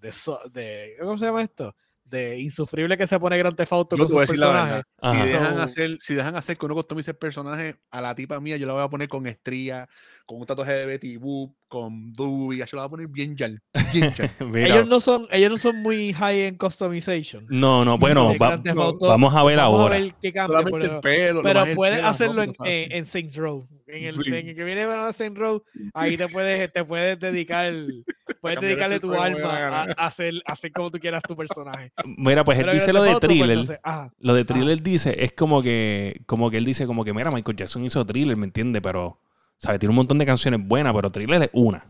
[0.51, 1.75] de- ¿cómo se llama esto?
[2.09, 4.39] De insufrible que se pone Grand Theft Auto Yo con te voy a sus decir
[4.39, 4.85] la personajes.
[5.01, 5.23] verdad.
[5.23, 8.39] Si dejan, So- hacer, si dejan hacer que uno customice el personaje a la tipa
[8.39, 9.87] mía, yo la voy a poner con estría,
[10.25, 13.61] con un tatuaje de Betty Boop, con Dewey, yo la voy a poner bien yal.
[14.55, 17.45] Ellos no son, ellos no son muy high en customization.
[17.49, 19.95] no, no, bueno, va- no, vamos a ver Vamos ahora.
[19.95, 20.59] a ver qué cambia.
[20.63, 21.33] Pero, pelo.
[21.33, 23.67] lo pero puedes hacerlo en, en, en Saints Row.
[23.87, 24.21] En el, Sí.
[24.27, 25.63] en el que viene a Saints Row,
[25.95, 27.73] ahí te puedes, te puedes dedicar,
[28.41, 29.49] puedes dedicarle tu alma
[29.97, 31.91] a, hacer, a hacer como tú quieras tu personaje.
[32.05, 33.49] Mira, pues él Pero dice lo de pues, thriller.
[33.49, 34.11] entonces, ajá.
[34.19, 37.57] Lo de thriller dice, es como que, como que él dice, como que, mira, Michael
[37.57, 38.81] Jackson hizo thriller, ¿me entiendes?
[38.83, 39.19] Pero,
[39.57, 39.79] ¿sabes?
[39.79, 41.85] Tiene un montón de canciones buenas, pero thriller es una.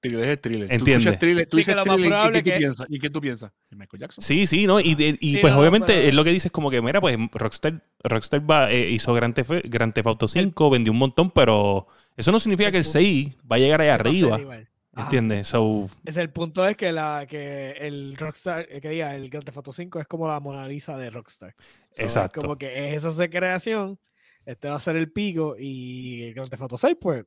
[0.00, 0.68] Thriller es thriller.
[0.68, 0.98] Tú Entiende.
[1.04, 2.86] escuchas thriller, tú Sí, que dices lo más thriller, ¿y probable qué tú que- piensas?
[2.90, 3.52] ¿Y qué tú piensas?
[3.70, 4.22] ¿En Michael Jackson?
[4.24, 4.78] Sí, sí, ¿no?
[4.80, 6.80] Y, de- y Sí, pues no, obviamente pero- él lo que dice es como que,
[6.82, 10.98] mira, pues Rockstar, Rockstar va, eh, hizo Grand Theft, Grand Theft Auto 5, vendió un
[10.98, 14.38] montón, pero eso no significa El que el punto- 6 va a llegar ahí arriba.
[14.98, 15.48] ¿entiendes?
[15.48, 19.44] So, Es el punto es que la que el Rockstar, eh, que diga, el Grand
[19.44, 21.54] Theft Auto 5 es como la Mona Lisa de Rockstar.
[21.90, 22.40] So, Exacto.
[22.40, 23.98] Es como que es esa su creación,
[24.46, 27.24] este va a ser el pico y el Grand Theft Auto 6 pues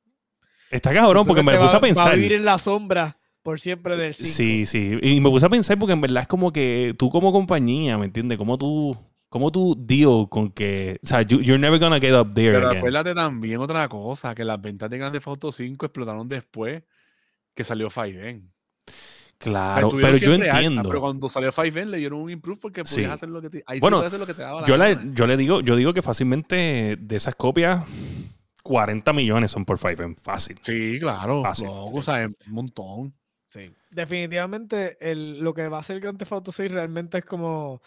[0.69, 2.11] está cabrón porque me simplemente puse a va- Va pensar.
[2.11, 4.29] a vivir en la sombra por siempre del 5.
[4.31, 4.97] Sí, sí.
[5.01, 8.05] Y me puse a pensar porque en verdad es como que tú como compañía, ¿me
[8.05, 8.37] entiendes?
[8.37, 8.95] ¿Cómo tú,
[9.29, 10.99] cómo tú deal con que...
[11.03, 12.77] O sea, you- you're never gonna get up there Pero again.
[12.79, 16.83] acuérdate también otra cosa, que las ventas de Grand Theft Auto 5 explotaron después
[17.55, 18.43] que salió 5N.
[19.37, 20.83] Claro, pero yo entiendo.
[20.83, 23.05] pero cuando salió 5N le dieron un improve porque podías Sí.
[23.05, 24.75] hacer lo que te, ahí Bueno, hacer lo que te daba la yo,
[25.13, 27.85] yo le digo, yo digo que fácilmente de esas copias,
[28.63, 30.15] 40 millones son por 5M.
[30.21, 30.57] Fácil.
[30.61, 31.41] Sí, claro.
[31.43, 31.97] Fácil, loco, sí.
[31.97, 33.13] o sea, un montón.
[33.45, 33.71] Sí.
[33.89, 37.81] Definitivamente el- lo que va a hacer Grand Theft Auto 6 realmente es como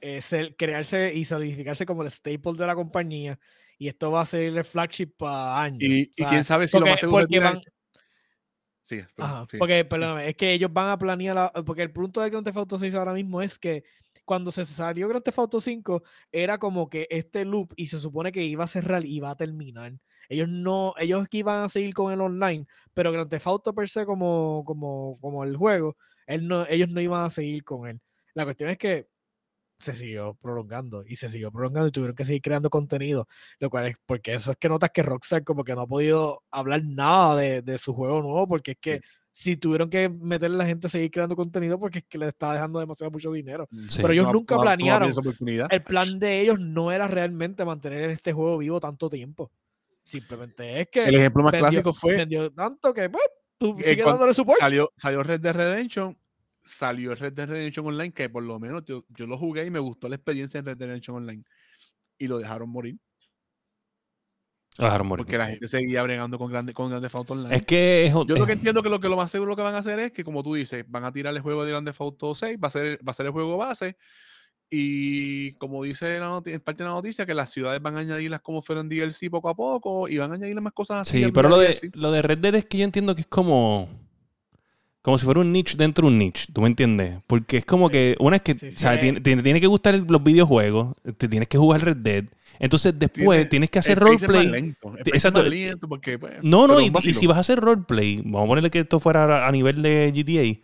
[0.00, 3.38] eh, ser- crearse y solidificarse como el staple de la compañía
[3.78, 5.82] y esto va a ser el flagship para años.
[5.82, 7.62] Y, O y sea, quién sabe si lo porque- más seguro es porque van-
[8.82, 9.56] Sí, Ajá, perdón, sí.
[9.58, 12.58] porque, perdóname, es que ellos van a planear, la- porque el punto de Grand Theft
[12.58, 13.82] Auto 6 ahora mismo es que
[14.24, 18.32] cuando se salió Grand Theft Auto 5 era como que este loop y se supone
[18.32, 19.92] que iba a cerrar y iba a terminar.
[20.28, 24.06] Ellos no, ellos iban a seguir con el online, pero Grand Theft Auto per se
[24.06, 28.00] como, como, como el juego, él no, ellos no iban a seguir con él.
[28.34, 29.08] La cuestión es que
[29.78, 33.88] se siguió prolongando y se siguió prolongando y tuvieron que seguir creando contenido, lo cual
[33.88, 37.36] es porque eso es que notas que Rockstar como que no ha podido hablar nada
[37.36, 39.00] de, de su juego nuevo porque es que
[39.36, 42.28] si tuvieron que meterle a la gente a seguir creando contenido porque es que le
[42.28, 43.68] está dejando demasiado mucho dinero.
[43.88, 44.00] Sí.
[44.00, 45.10] Pero ellos No- nunca no- no planearon.
[45.10, 45.66] oportunidad.
[45.72, 49.50] El plan de ellos no era realmente mantener este juego vivo tanto tiempo.
[50.04, 53.24] Simplemente es que El ejemplo más vendió- clásico fue vendió tanto que pues
[53.58, 54.58] tú Eh, sigues dándole support.
[54.58, 56.16] salió, salió Red Dead Redemption,
[56.62, 59.80] salió Red Dead Redemption Online, que por lo menos yo, yo lo jugué y me
[59.80, 61.42] gustó la experiencia en Red Dead Redemption Online.
[62.18, 62.96] Y lo dejaron morir,
[64.76, 65.24] Lo dejaron morir.
[65.24, 67.54] porque la gente seguía bregando con Grande, con Grande Auto Online.
[67.54, 69.74] Es que es, yo lo que entiendo que lo que lo más seguro que van
[69.74, 72.34] a hacer es que, como tú dices, van a tirar el juego de Grande Auto
[72.34, 73.96] 6, va a ser, va a ser el juego base.
[74.70, 78.40] Y como dice la en parte de la noticia, que las ciudades van a añadirlas
[78.40, 81.22] como fueron DLC poco a poco y van a añadirle más cosas así.
[81.22, 83.88] Sí, pero lo de, lo de Red Dead es que yo entiendo que es como.
[85.02, 87.20] Como si fuera un niche dentro de un niche, ¿tú me entiendes?
[87.26, 87.92] Porque es como Sí.
[87.92, 91.28] que una es que Sí, o sea, tiene, tiene- tiene que gustar los videojuegos, te
[91.28, 92.24] tienes que jugar Red Dead.
[92.58, 94.48] Entonces después Tiene- tienes que hacer roleplay.
[94.48, 95.40] lento, exacto.
[95.40, 98.70] más lento porque, pues, No, no, y, si vas a hacer roleplay, vamos a ponerle
[98.70, 100.60] que esto fuera a nivel de GTA.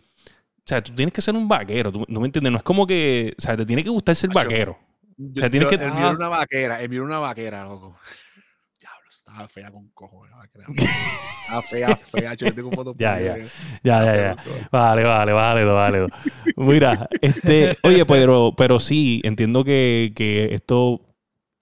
[0.59, 2.51] O sea, tú tienes que ser un vaquero, ¿tú, ¿no me entiendes?
[2.51, 4.77] No es como que, o sea, te tiene que gustar ser Macho, vaquero.
[5.17, 5.99] Yo, sea, tienes yo- que- Él Ajá.
[5.99, 7.97] miró una vaquera, él miró una vaquera, loco.
[8.79, 10.65] Diablo, estaba fea con cojones vaquera.
[11.41, 12.33] Estaba fea, fea.
[12.35, 12.95] Yo tengo fotos.
[12.99, 13.37] Ya, ya.
[13.83, 14.35] Ya, ya, ya.
[14.71, 16.07] Vale, vale, vale, vale.
[16.55, 21.01] Mira, este, oye, pero, pero sí, entiendo que, que esto,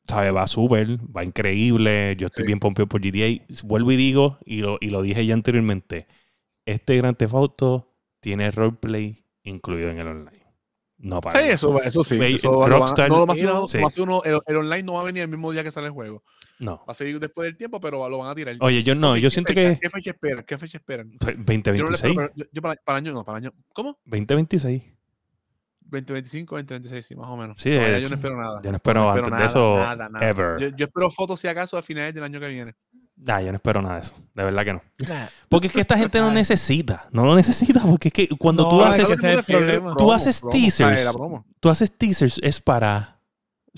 [0.10, 0.36] ¿sabes?
[0.36, 2.16] Va súper, va increíble.
[2.18, 2.48] Yo estoy Sí.
[2.48, 3.46] bien pompeado por GTA.
[3.64, 6.08] Vuelvo y digo, y lo, y lo dije ya anteriormente,
[6.66, 10.40] este Grand Theft Auto tiene roleplay incluido en el online.
[11.02, 11.40] No para.
[11.40, 12.18] Sí, eso, eso sí.
[12.18, 13.78] Ve- Eso, Rockstar- no, lo más seguro- Sí.
[13.78, 15.88] lo más seguro, el, el online no va a venir el mismo día que sale
[15.88, 16.24] el juego.
[16.60, 16.80] No.
[16.80, 18.58] Va a seguir después del tiempo, pero lo van a tirar.
[18.60, 20.44] Oye, yo no, yo ¿qué siento fecha- que ¿Qué fecha esperan?
[20.46, 21.12] ¿Qué fecha esperan?
[21.18, 21.94] pues, Yo, no 2026.
[21.94, 23.54] espero, pero yo- yo para, para año, no, para año.
[23.74, 23.98] ¿Cómo?
[24.04, 24.84] 2026.
[25.90, 27.60] 2025, 2026, sí, más o menos.
[27.60, 28.62] Sí, Todavía es- yo no espero nada.
[28.64, 30.28] Yo no espero No antes de eso nada, nada.
[30.30, 30.60] ever.
[30.60, 32.76] Yo, yo espero fotos si acaso a finales del año que viene.
[33.18, 34.16] Nah, yo no espero nada de eso.
[34.34, 34.82] De verdad que no.
[35.50, 37.10] Porque es que esta gente no necesita.
[37.12, 39.20] No lo necesita porque es que cuando No, tú es haces...
[39.98, 41.10] Tú haces teasers.
[41.60, 43.19] tú haces teasers es para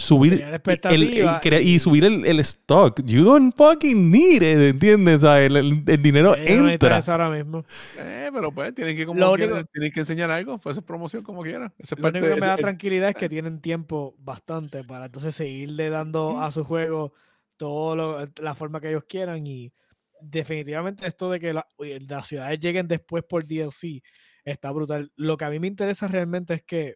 [0.01, 3.01] subir el, y subir el, el stock.
[3.05, 5.17] You don't fucking need it, ¿entiendes?
[5.17, 6.97] O sea, el, el- el dinero no entra.
[6.97, 7.63] eso ahora mismo.
[7.97, 10.57] Eh, pero pues tienen que, como único- tienen que enseñar algo.
[10.57, 11.73] Pues es promoción como quiera.
[11.79, 15.05] Eso es Lo parte único que me da tranquilidad es que tienen tiempo bastante para
[15.05, 17.13] entonces seguirle dando a su juego
[17.57, 19.71] todo la forma que ellos quieran y
[20.19, 21.67] definitivamente esto de que la-
[22.07, 24.01] las ciudades lleguen después por DLC
[24.43, 25.11] está brutal.
[25.15, 26.95] Lo que a mí me interesa realmente es que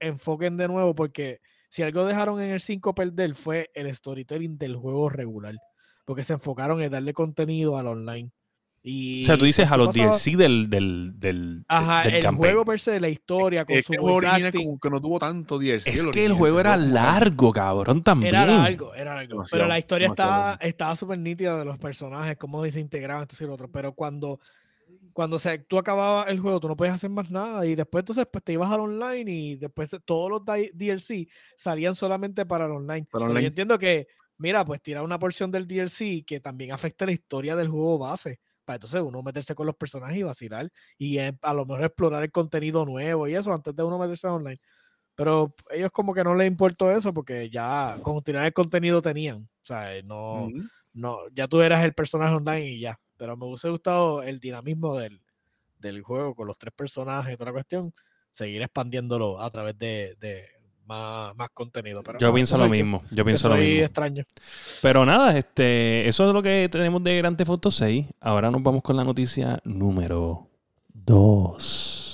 [0.00, 1.40] enfoquen de nuevo porque
[1.76, 5.54] si algo dejaron en el 5 perder fue el storytelling del juego regular
[6.06, 8.30] porque se enfocaron en darle contenido al online.
[8.82, 10.12] Y O sea, tú dices a ¿qué los pasaba?
[10.12, 12.52] DLC del, del, del, Ajá, del el campaign.
[12.52, 14.90] juego per se, la historia con es su que el juego voice original como que
[14.90, 15.86] no tuvo tanto DLC.
[15.88, 18.34] Es que el juego era largo, cabrón, también.
[18.34, 19.44] Era largo, era largo.
[19.50, 23.46] pero la historia estaba estaba súper nítida de los personajes, cómo se integraban esto y
[23.48, 23.68] lo otro.
[23.70, 24.40] Pero cuando,
[25.16, 27.64] cuando se, tú acababas el juego, tú no podías hacer más nada.
[27.64, 31.26] Y después entonces pues, te ibas al online y después todos los DLC
[31.56, 33.08] salían solamente para el online.
[33.10, 33.40] Para online.
[33.40, 37.56] yo entiendo que, mira, pues tirar una porción del DLC que también afecta la historia
[37.56, 38.40] del juego base.
[38.66, 40.70] Para entonces uno meterse con los personajes y vacilar.
[40.98, 44.60] Y a lo mejor explorar el contenido nuevo y eso antes de uno meterse online.
[45.14, 49.38] Pero ellos como que no les importó eso porque ya con tirar el contenido tenían.
[49.38, 50.62] O sea, no, Ujú.
[50.92, 53.00] no, ya tú eras el personaje online y ya.
[53.16, 55.20] Pero me hubiese gustado el dinamismo del,
[55.78, 57.92] del juego con los tres personajes y toda la cuestión.
[58.30, 60.46] Seguir expandiéndolo a través de, de
[60.86, 62.02] más, más contenido.
[62.02, 63.02] Pero Yo no, pienso lo yo, mismo.
[63.10, 63.84] Yo pienso lo mismo.
[63.84, 64.24] extraño.
[64.82, 68.06] Pero nada, este, eso es lo que tenemos de Grand Theft Auto 6.
[68.20, 70.48] Ahora nos vamos con la noticia número
[70.92, 72.05] 2.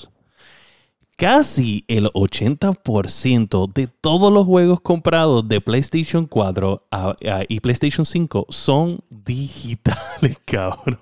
[1.23, 8.05] Casi el 80% de todos los juegos comprados de PlayStation 4 a- a- y PlayStation
[8.05, 10.99] 5 son digitales, cabrón.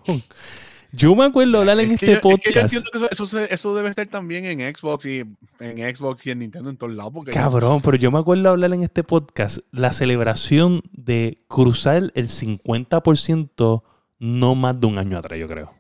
[0.93, 2.57] Yo me acuerdo hablar en Es este yo- es que yo podcast.
[2.75, 5.21] entiendo que eso, eso, se- eso debe estar también en Xbox y
[5.61, 7.13] en Xbox y en Nintendo en todos lados.
[7.15, 12.29] Porque Cabrón, pero yo me acuerdo hablar en este podcast la celebración de cruzar el
[12.29, 13.83] 50%
[14.19, 15.73] no más de un año atrás, yo creo.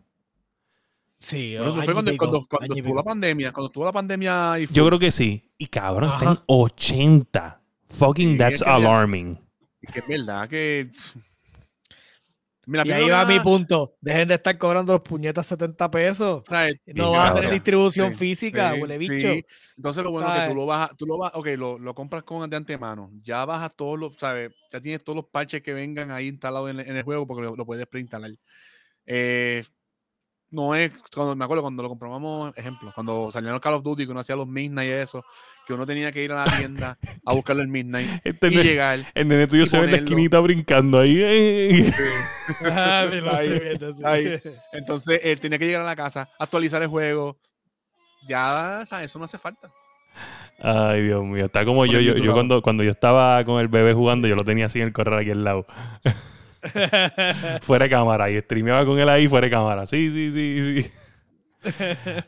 [1.20, 3.52] Sí, Bueno, eso fue cuando, pico, cuando, cuando estuvo la pandemia.
[3.52, 5.52] Cuando estuvo la pandemia y Yo creo que sí.
[5.58, 6.42] Y cabrón, está en Ajá.
[6.46, 7.62] 80.
[7.90, 9.38] Fucking Sí, that's es que ya- alarming.
[9.92, 10.90] que es verdad que.
[12.66, 13.96] Mira, Y ahí va mi punto.
[14.00, 16.42] Dejen de estar cobrando los puñetas 70 pesos.
[16.46, 16.76] ¿sabes?
[16.86, 19.08] No Sí, vas a tener distribución Sí, física, Sí, huele sí.
[19.08, 19.28] bicho.
[19.76, 22.22] Entonces lo bueno es que tú lo vas, tú lo vas, ok, lo, lo compras
[22.22, 23.10] con de antemano.
[23.22, 24.54] Ya bajas todos los, ¿sabes?
[24.72, 27.42] Ya tienes todos los parches que vengan ahí instalados en, el- en el juego porque
[27.42, 28.30] lo, lo puedes preinstalar.
[29.06, 29.64] Eh,
[30.52, 34.04] no es, cuando, me acuerdo cuando lo compramos, ejemplo, cuando salieron los Call of Duty,
[34.04, 35.24] que uno hacía los Midnight y eso,
[35.66, 38.62] que uno tenía que ir a la tienda a buscarlo el Midnight Este y ne-
[38.64, 38.98] llegar.
[39.14, 41.16] el nene tuyo se ve en la esquinita brincando ahí.
[41.20, 41.92] eh.
[42.64, 44.02] Ah, estoy viendo, sí.
[44.04, 44.40] ahí.
[44.72, 47.38] Entonces él tenía que llegar a la casa, actualizar el juego.
[48.28, 49.06] Ya, ¿sabes?
[49.06, 49.70] Eso no hace falta.
[50.58, 51.44] Ay, Dios mío.
[51.44, 52.00] Está como yo.
[52.00, 54.88] Yo, yo cuando, cuando yo estaba con el bebé jugando, yo lo tenía así en
[54.88, 55.64] el correr aquí al lado.
[57.62, 58.30] fuera de cámara.
[58.30, 59.86] Y streameaba con él ahí fuera de cámara.
[59.86, 60.90] Sí, sí, sí, sí.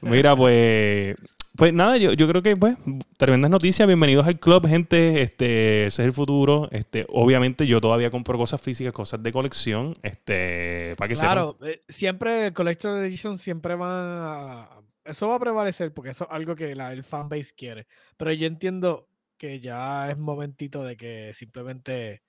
[0.00, 1.16] Mira, pues.
[1.54, 2.76] Pues nada, yo, yo creo que, pues,
[3.18, 3.86] tremendas noticias.
[3.86, 5.20] Bienvenidos al club, gente.
[5.20, 6.66] Este, ese es el futuro.
[6.72, 9.94] Este, obviamente, yo todavía compro cosas físicas, cosas de colección.
[10.02, 11.32] Este, para que sepan.
[11.32, 16.24] Claro, eh, siempre el Collector Edition siempre va a- Eso va a prevalecer porque eso
[16.24, 17.86] es algo que la, el fanbase quiere.
[18.16, 22.22] Pero yo entiendo que ya es momentito de que simplemente...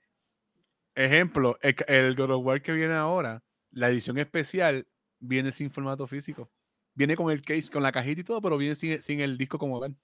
[0.96, 4.88] Ejemplo, el, el God of War que viene ahora, la edición especial,
[5.20, 6.52] viene sin formato físico.
[6.94, 9.58] Viene con el case, con la cajita y todo, pero viene sin, sin el disco
[9.58, 9.96] como tal.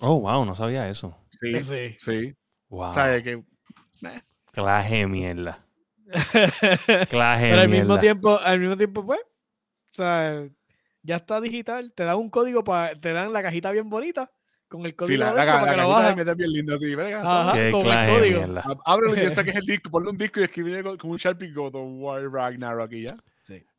[0.00, 1.16] Oh, wow, no sabía eso.
[1.32, 1.96] Sí, Sí.
[2.00, 2.34] sí.
[2.68, 2.90] Wow.
[2.90, 3.42] O sea, que
[4.52, 5.64] Clase de mierda.
[7.08, 8.00] Clase de Pero al mismo mierda.
[8.00, 10.48] tiempo, al mismo tiempo, pues, o sea,
[11.02, 14.30] ya está digital, te dan un código para, te dan la cajita bien bonita
[14.70, 16.24] con el código sí, la, la, para la que lo bajes.
[16.26, 16.94] de bien linda, sí.
[16.94, 17.52] venga, Ajá.
[17.52, 18.38] Qué con el clase de código.
[18.38, 18.64] mierda.
[18.86, 21.88] Ábrelo y saques el disco, ponle un disco y escribe con un Sharpie God of
[21.98, 23.14] War Ragnarok y ya.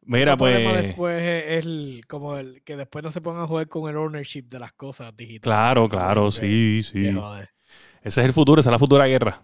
[0.04, 0.84] Mira, El problema pues.
[0.84, 4.44] después es el, como el que después no se pongan a jugar con el ownership
[4.50, 5.42] de las cosas digitales.
[5.44, 7.20] Claro, claro, que- sí, que sí.
[8.02, 9.42] Ese es el futuro, esa es la futura guerra.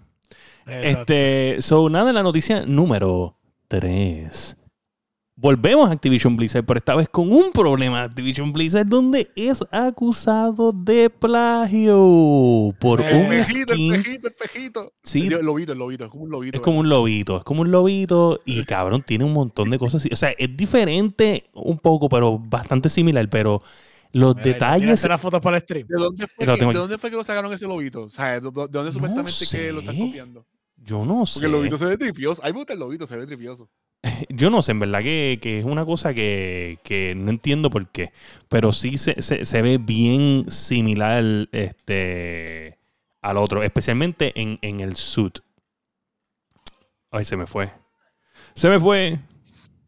[0.66, 1.14] Exacto.
[1.14, 3.38] Este, so, nada, la noticia número
[3.68, 4.58] 3.
[5.40, 9.64] Volvemos a Activision Blizzard, pero esta vez con un problema de Activision Blizzard donde es
[9.72, 13.92] acusado de plagio por Eh, El un pejito, el skin.
[13.92, 14.94] pejito, el pejito.
[15.04, 16.56] Sí, El lobito, el lobito, es como un lobito.
[16.56, 20.02] es como un lobito, es como un lobito y cabrón, tiene un montón de cosas.
[20.02, 20.10] así.
[20.12, 23.62] O sea, es diferente un poco, pero bastante similar, pero
[24.14, 24.82] Los Mira, detalles.
[24.82, 25.86] tiraste las fotos para el stream.
[25.88, 26.80] ¿De dónde, fue que, tengo ¿De aquí.
[26.80, 28.04] dónde fue que lo sacaron ese lobito?
[28.04, 30.46] O sea, ¿de, de- de dónde supuestamente que lo están copiando?
[30.88, 31.34] Yo no sé.
[31.40, 32.42] Porque el lobito se ve tripioso.
[32.44, 33.70] A mí me gusta el lobito, se ve tripioso.
[34.30, 37.88] Yo no sé, en verdad que, que es una cosa que, que no entiendo por
[37.90, 38.14] qué.
[38.48, 42.80] Pero sí se, se- se ve bien similar este,
[43.22, 45.40] al otro, especialmente en, en el suit.
[47.12, 47.70] Ay, se me fue.
[48.54, 49.18] Se me fue.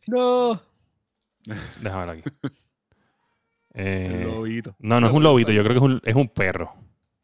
[0.07, 0.61] No.
[1.81, 2.23] Déjame verlo aquí.
[3.71, 4.75] El Eh, lobito.
[4.79, 6.73] no, no es un lobito, yo creo que es un, es un perro.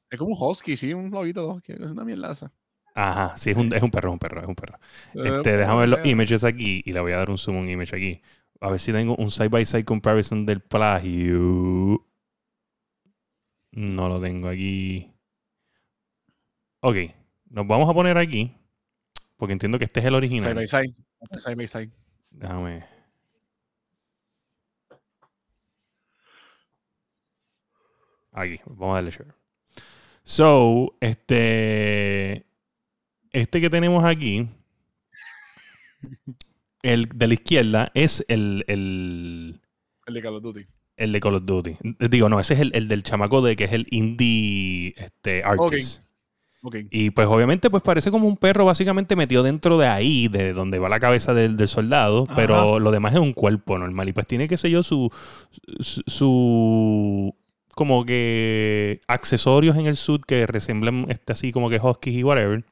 [0.09, 2.53] Es como un husky, sí, un lobito, es una mierdaza.
[2.97, 4.79] Ajá, sí, es un, es un perro, es un perro, es un perro.
[5.15, 7.69] Eh, Este, déjame ver los images aquí y le voy a dar un zoom un
[7.69, 8.21] image aquí.
[8.61, 12.05] A ver si tengo un side by side comparison del plagio.
[13.71, 15.11] No lo tengo aquí.
[16.79, 16.95] Ok,
[17.49, 18.55] nos vamos a poner aquí.
[19.35, 20.55] Porque entiendo que este es el original.
[20.55, 20.95] by side.
[21.39, 21.91] Side by side.
[22.31, 22.85] Déjame.
[28.31, 29.33] Aquí, vamos a darle share.
[30.23, 32.44] So, este.
[33.35, 34.47] Este que tenemos aquí.
[36.81, 39.59] El de la izquierda es el, el,
[40.05, 40.61] El de Call of Duty.
[40.97, 41.75] el de Call of Duty.
[42.09, 46.03] Digo, no, ese es el, el del chamaco de que es el indie este, artist.
[46.61, 46.77] Ok.
[46.91, 50.79] Y pues obviamente pues parece como un perro básicamente metido dentro de ahí, de donde
[50.79, 52.35] va la cabeza del, del soldado, Ajá.
[52.35, 54.09] pero lo demás es un cuerpo normal.
[54.09, 55.11] Y pues tiene, qué sé yo, su,
[55.79, 57.35] su, su-
[57.75, 62.63] como que accesorios en el suit que resemblan este, así como que huskies y whatever.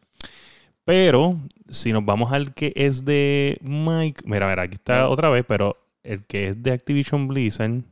[0.86, 1.38] Pero
[1.70, 5.78] si nos vamos al que es de Mike, mira, mira, aquí está otra vez, pero
[6.04, 7.84] el que es de Activision Blizzard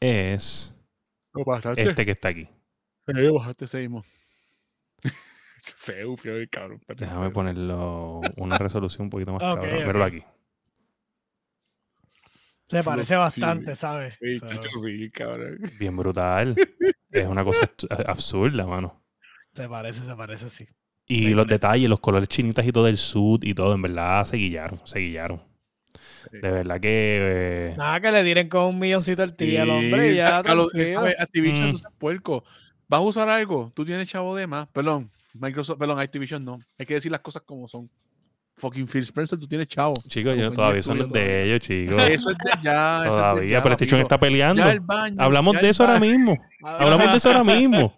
[0.00, 0.76] es
[1.76, 2.48] este que está aquí.
[3.06, 4.04] Eh, bajaste ese mismo.
[5.58, 6.80] Se ufio el cabrón.
[6.96, 9.74] Déjame ponerlo una resolución un poquito más Ok, cabrón.
[9.74, 9.86] ok.
[9.86, 10.24] Míralo aquí.
[12.68, 14.18] Se parece bastante, ¿sabes?
[14.20, 15.58] Sí, So, chacho, sí, cabrón.
[15.78, 16.56] Bien brutal.
[17.12, 19.04] es una cosa abs- absurda, mano.
[19.52, 20.66] se parece, se parece, sí.
[21.08, 24.36] Y los detalles, los colores chinitas y todo del sud y todo, en verdad se
[24.36, 25.42] guillaron, se guillaron.
[26.30, 26.38] Sí.
[26.38, 26.88] De verdad que...
[27.72, 30.30] eh, Nada, que le tiren con un milloncito al tío al hombre y ya.
[30.30, 31.00] sácalo, tranquilo.
[31.00, 31.20] ¿sabes?
[31.20, 31.78] Activision, Mm.
[31.82, 32.44] no puerco.
[32.88, 33.72] ¿Vas a usar algo?
[33.74, 34.68] Tú tienes chavo de más.
[34.68, 36.60] Perdón, Microsoft, perdón, Activision no.
[36.78, 37.90] Hay que decir las cosas como son.
[38.58, 39.94] Fucking Phil Spencer, tú tienes chavo.
[40.06, 41.96] chicos, yo todavía son de ellos, chicos.
[42.08, 42.98] Eso es de ya.
[43.00, 44.14] eso es de Todavía, ya, PlayStation papito.
[44.14, 44.62] está peleando.
[44.62, 45.16] Ya el baño.
[45.18, 46.38] Hablamos ya de el eso ahora mismo.
[46.62, 47.96] Hablamos de eso ahora mismo.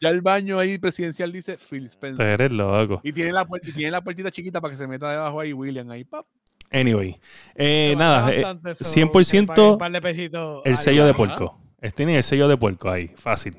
[0.00, 2.28] Ya el baño ahí presidencial dice Phil Spencer.
[2.28, 3.00] eres loco.
[3.02, 5.52] Y tiene, la, puer- y tiene la puertita chiquita para que se meta debajo ahí
[5.52, 6.04] William ahí.
[6.04, 6.26] pap.
[6.70, 7.18] Anyway.
[7.54, 11.14] eh, nada, eh, bastante, so, 100% que paguen un par de pesitos el sello de
[11.14, 11.58] puerco.
[11.80, 13.56] Es- Tiene el sello de puerco ahí, fácil.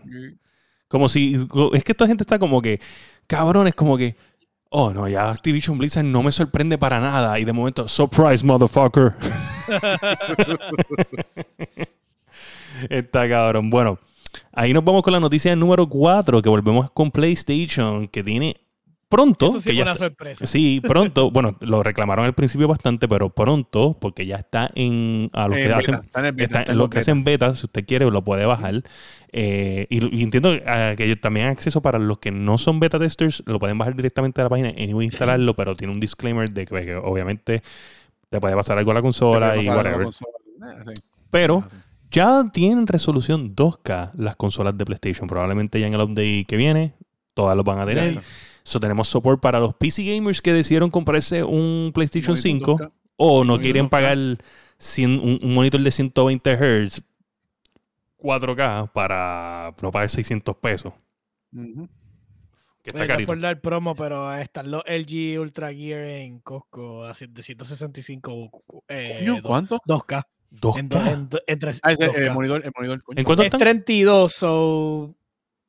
[0.88, 1.36] Como si.
[1.74, 2.80] Es que esta gente está como que.
[3.28, 4.16] Cabrón, es como que.
[4.70, 7.40] Oh, no, ya Activision Blizzard no me sorprende para nada.
[7.40, 9.16] Y de momento, surprise, motherfucker.
[12.90, 13.70] está cabrón.
[13.70, 14.00] Bueno,
[14.54, 18.56] ahí nos vamos con la noticia número 4, que volvemos con PlayStation, que tiene
[19.10, 19.48] pronto.
[19.48, 20.46] Eso sí que ya una está- sorpresa.
[20.46, 21.32] Sí, pronto.
[21.32, 25.30] bueno, lo reclamaron al principio bastante, pero pronto, porque ya está en.
[25.34, 26.96] A los que beta, hacen está en el beta, Está, está en lo los que
[26.98, 27.12] beta.
[27.12, 28.84] hacen beta, si usted quiere, lo puede bajar.
[29.32, 32.98] Eh, y, y entiendo ah, que también hay acceso para los que no son beta
[33.00, 36.66] testers, lo pueden bajar directamente a la página y instalarlo, pero tiene un disclaimer de
[36.66, 37.62] que, que obviamente
[38.30, 39.94] te puede pasar algo a la consola y whatever.
[39.94, 40.32] con consola.
[40.86, 41.02] Sí.
[41.32, 41.78] Pero Ah, sí.
[42.12, 45.28] Ya tienen resolución 2K las consolas de PlayStation.
[45.28, 46.94] Probablemente ya en el update que viene,
[47.34, 48.10] todas los van a tener.
[48.10, 48.24] está.
[48.64, 52.92] So, tenemos support para los PC gamers que decidieron comprarse un PlayStation Monitor 5 2K.
[53.16, 53.90] o no Monitor quieren 2K.
[53.90, 54.18] pagar
[54.78, 57.02] 100 un, un monitor de 120 Hz
[58.18, 60.94] 4K para no pagar 600 pesos.
[61.54, 61.88] Ujú.
[62.84, 63.28] Que está Oye, no es carito.
[63.28, 68.52] por dar promo, pero están los LG Ultra Gear en Costco de 165
[68.88, 69.80] eh, ¿Cuánto?
[69.88, 70.26] 2K.
[70.78, 71.12] En, do- 2K.
[71.14, 72.16] en do- en tres- ese, 2K.
[72.18, 73.20] el monitor, el monitor, coño.
[73.20, 73.60] ¿En cuánto Es están?
[73.60, 75.16] 32, so,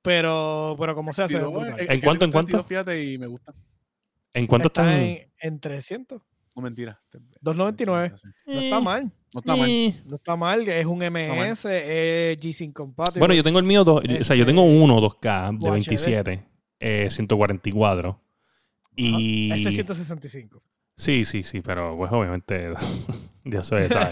[0.03, 1.81] pero, pero como sea, se ve 32, brutal.
[1.81, 2.69] eh, ¿En eh, cuánto, en 32, cuánto?
[2.69, 3.53] Fíjate y me gusta.
[4.35, 5.03] ¿En cuánto Está están?
[5.03, 6.23] en, en 300.
[6.55, 7.01] No mentira.
[7.41, 8.13] 299.
[8.47, 9.13] No está mal.
[9.33, 9.71] No está mal.
[9.71, 10.01] Eh.
[10.07, 13.21] No está mal, es un MS, es G-Sync compatible.
[13.21, 15.73] Bueno, yo tengo el mío, dos- o sea, yo tengo Este, uno 2K de UHD.
[15.73, 16.45] 27,
[16.81, 18.21] eh, 144.
[18.97, 19.53] Y...
[19.53, 20.63] Este es 165.
[20.99, 22.71] Sí, sí, sí, pero pues obviamente
[23.45, 24.11] yo soy, ¿sabes?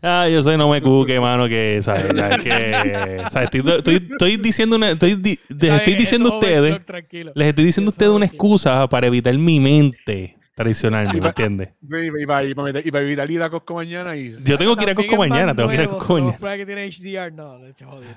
[0.00, 2.04] Ah, yo soy no me cuque, mano, que, ¿sabes?
[2.42, 3.50] Que, ¿sabes?
[3.54, 6.80] Estoy, estoy, estoy diciendo una, estoy, di- les estoy diciendo a eso ustedes,
[7.34, 11.68] les estoy diciendo a ustedes una excusa para evitar mi mente tradicional, ¿me entiendes?
[11.84, 14.34] Sí, y para, y para, meter- y para evitar ir a Costco mañana y...
[14.42, 16.56] Yo tengo que ir a Costco mañana, tengo que ir a Costco mañana.
[16.56, 17.58] que tiene HDR, no.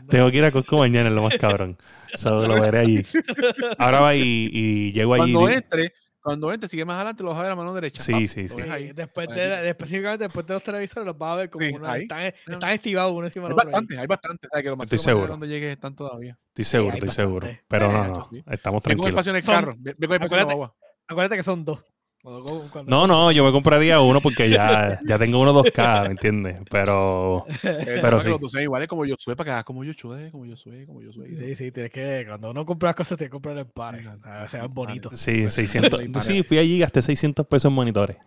[0.10, 1.76] Tengo que ir a Costco mañana, es lo más cabrón.
[2.14, 3.02] So, lo veré allí.
[3.78, 5.34] Ahora va y, y llego allí.
[5.34, 5.94] Cuando entre,
[6.26, 8.02] Cuando ven, te sigue más adelante, lo vas a ver a mano derecha.
[8.02, 8.62] Sí, pap, sí, sí.
[8.68, 8.92] ahí.
[8.94, 11.92] después de, la- específicamente después de los televisores los vas a ver como Sí, una-
[11.92, 12.02] ahí.
[12.02, 13.66] están, están estivados uno encima Hay del otro.
[13.72, 14.48] bastante, hay bastante.
[14.48, 15.28] O sea, que lo más Estoy seguro seguro.
[15.34, 16.36] cuando llegues están todavía.
[16.48, 17.48] Estoy seguro, hay estoy seguro.
[17.68, 19.08] Pero no, no, estamos Tengo tranquilos.
[19.10, 19.74] espacio en el Son- carro.
[19.78, 20.76] Ve- Vengo espacio en la acuérdate- guagua.
[21.08, 21.80] Acuérdate que son dos.
[22.26, 26.08] Cuando- cuando- No, no, yo me compraría uno porque ya, ya tengo uno 2K, ¿me
[26.12, 26.58] entiendes?
[26.72, 28.32] Pero Pero sí.
[28.50, 31.02] sean iguales como yo soy para que hagas como yo soy, como yo soy, como
[31.04, 31.36] yo soy.
[31.36, 32.26] Sí, sí, tienes que.
[32.28, 34.08] Cuando uno compra las cosas, tienes que comprar en pares.
[34.44, 35.20] O sea, bonitos.
[35.20, 36.00] sí, Pues, 600.
[36.00, 38.18] ahí para- Sí, fui allí y gasté 600 pesos en monitores.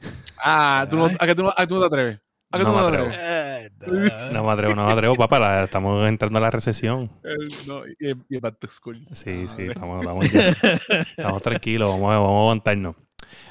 [0.42, 2.20] Ah, tú no, ¿a, que tú no, a que tú no te atreves?
[2.50, 3.08] ¿A que No tú me no te atrevo.
[3.08, 3.72] atreves?
[3.72, 5.38] Eh, No me atrevo, no me atrevo, papá.
[5.40, 7.10] la- estamos entrando a la recesión.
[7.24, 7.34] Eh,
[7.66, 7.96] no, y,
[8.28, 8.96] y el back to school.
[9.12, 9.72] Sí, sí, Madre.
[9.72, 10.40] estamos, estamos, ya-
[11.16, 12.94] estamos tranquilos, vamos a, vamos a aguantarnos.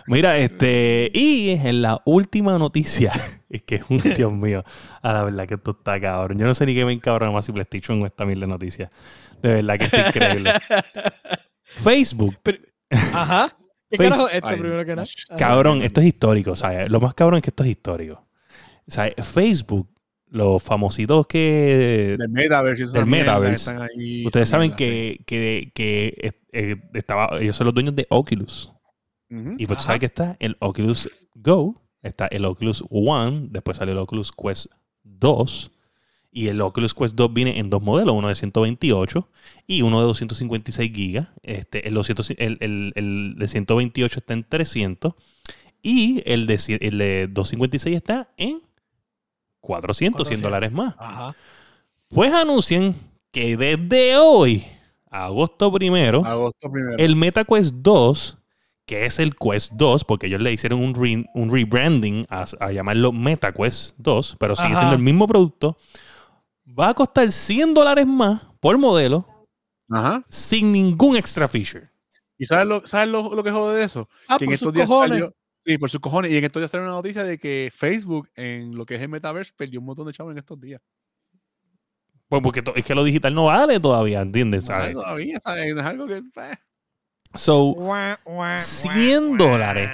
[0.08, 3.12] Mira, este, y en la última noticia,
[3.50, 4.64] es que, un Dios mío,
[5.02, 6.38] a la verdad que esto está cabrón.
[6.38, 8.90] Yo no sé ni qué me encabrona más si PlayStation o esta mil de noticias.
[9.42, 10.54] De verdad que está increíble.
[11.76, 12.38] Facebook,
[12.90, 13.56] Ajá.
[13.90, 14.28] ¿Qué carajo?
[14.30, 15.08] Esto Ay, primero que nada.
[15.30, 15.38] Ajá.
[15.38, 16.90] cabrón, esto es histórico, ¿sabes?
[16.90, 18.28] Lo más cabrón es que esto es histórico.
[18.88, 19.90] O sea, Facebook,
[20.30, 22.86] los famositos que Del metaverse.
[22.86, 23.72] Del metaverse.
[23.72, 24.84] están ahí, Ustedes saben mierda, sí.
[24.86, 28.72] que, que, que, eh, eh, estaba, ellos son los dueños de Oculus.
[29.30, 29.56] Ujú.
[29.58, 33.92] Y pues tú sabes que está el Oculus Go, está el Oculus One, después sale
[33.92, 34.68] el Oculus Quest
[35.04, 35.72] 2.
[36.30, 39.28] Y el Oculus Quest 2 viene en dos modelos, uno de 128
[39.66, 41.30] y uno de 256 gigas.
[41.42, 45.14] Este, el, 200 el, el- el de 128 está en 300
[45.82, 48.62] y el de, el de 256 está en
[49.62, 50.42] 400, 100 400.
[50.44, 50.96] dólares más.
[51.00, 51.36] Ajá.
[52.10, 52.94] Pues anuncian
[53.32, 54.64] que desde hoy,
[55.10, 56.98] agosto primero, Agosto primero.
[56.98, 58.38] el MetaQuest 2,
[58.88, 62.72] que es el Quest 2, porque ellos le hicieron un, re- un rebranding a, a
[62.72, 64.78] llamarlo MetaQuest 2, pero sigue Ajá.
[64.78, 65.78] siendo el mismo producto,
[66.68, 69.28] va a costar 100 dólares más por modelo
[69.92, 70.24] Ajá.
[70.30, 71.90] sin ningún extra feature.
[72.38, 74.10] ¿Y sabes lo, sabes lo, lo que jode de eso?
[74.28, 75.10] Ah, que en por estos sus días cojones.
[75.10, 75.36] salió.
[75.66, 76.32] Sí, por sus cojones.
[76.32, 79.10] Y en estos días salió una noticia de que Facebook, en lo que es el
[79.10, 80.82] metaverse, perdió un montón de chavos en estos días.
[82.30, 84.64] Pues porque es que lo digital no vale todavía, ¿entiendes?
[84.64, 84.94] No, ¿Sabes?
[84.94, 85.76] todavía, ¿sabes?
[85.76, 86.18] Es algo que.
[86.18, 86.58] eh,
[87.38, 89.90] So, Guau, guau, 100 guau, dólares.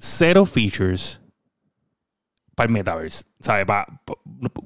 [0.00, 1.20] cero features
[2.54, 3.24] para el metaverse.
[3.40, 3.66] ¿Sabes?
[3.66, 4.14] Pa- pa-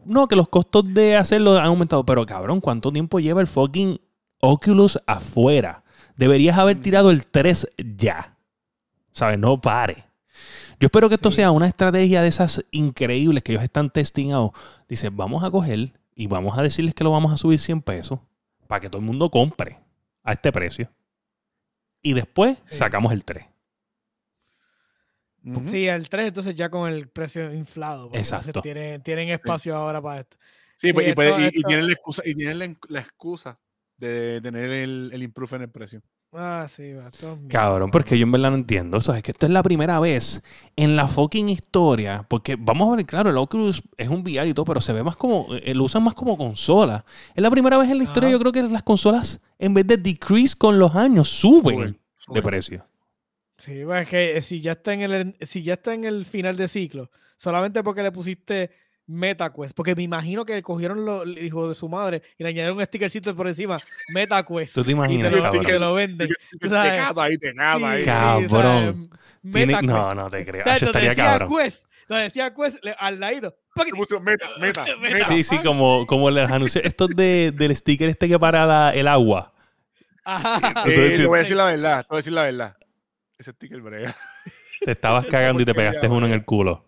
[0.07, 4.01] no, que los costos de hacerlo han aumentado, pero cabrón, ¿cuánto tiempo lleva el fucking
[4.41, 5.83] Oculus afuera?
[6.17, 8.37] Deberías haber tirado el 3 ya.
[9.13, 9.39] ¿Sabes?
[9.39, 10.05] No pare.
[10.81, 11.37] Yo espero que esto Sí.
[11.37, 14.53] sea una estrategia de esas increíbles que ellos están testing out.
[14.89, 18.19] Dice, vamos a coger y vamos a decirles que lo vamos a subir 100 pesos
[18.67, 19.79] para que todo el mundo compre
[20.25, 20.89] a este precio.
[22.03, 22.77] Y después Sí.
[22.77, 23.47] sacamos el 3.
[25.45, 25.69] ujú.
[25.71, 28.11] Sí, el 3, entonces ya con el precio inflado.
[28.13, 28.63] Exacto.
[28.63, 30.37] Tienen, tienen espacio ahora para esto.
[30.77, 32.79] Sí, pues, y, puede- esto- y- y esto- tienen la excusa, y tienen la, en-
[32.89, 33.61] la excusa
[33.97, 36.03] de tener el, el improve en el precio.
[36.35, 37.11] Ah, sí, va.
[37.49, 38.97] Cabrón, porque yo en verdad no entiendo.
[38.97, 40.43] O sea, es que esto es la primera vez
[40.77, 42.25] en la fucking historia.
[42.27, 45.03] Porque vamos a ver, claro, el Oculus es un VR y todo, pero se ve
[45.03, 45.49] más como.
[45.55, 47.05] eh, lo usan más como consola.
[47.35, 48.33] Es la primera vez en la historia, Ajá.
[48.33, 52.87] yo creo que las consolas, en vez de decrease con los años, suben de precio.
[53.59, 56.57] Sí, es que eh, si ya está en el si ya está en el final
[56.57, 58.71] de ciclo, solamente porque le pusiste
[59.07, 62.79] MetaQuest, porque me imagino que cogieron lo- el hijo de su madre y le añadieron
[62.79, 63.77] un stickercito por encima,
[64.15, 64.75] MetaQuest.
[64.75, 65.65] ¿Tú te Y imaginas, te lo, y cabrón?
[65.67, 66.29] te lo venden.
[66.61, 68.01] Te cata ahí, te cata Sí, ahí.
[68.01, 68.49] sí, Cabrón.
[68.51, 68.95] ¿sabes?
[69.53, 69.85] Tiene- MetaQuest.
[69.93, 70.65] No, no te creo.
[70.67, 71.57] Eso estaría decía cabrón.
[71.59, 73.55] Quest, donde decía Quest le- al ladito.
[74.23, 75.25] Meta, meta, Meta.
[75.25, 79.09] Sí, sí, como, como los anuncios estos de, del sticker este que para la- el
[79.09, 79.53] agua.
[80.25, 80.85] Ajá.
[80.87, 82.77] Eh, te voy a decir la verdad, te voy a decir la verdad.
[83.39, 84.15] Ese sticker brega.
[84.85, 86.87] Te estabas cagando y te pegaste uno en el culo.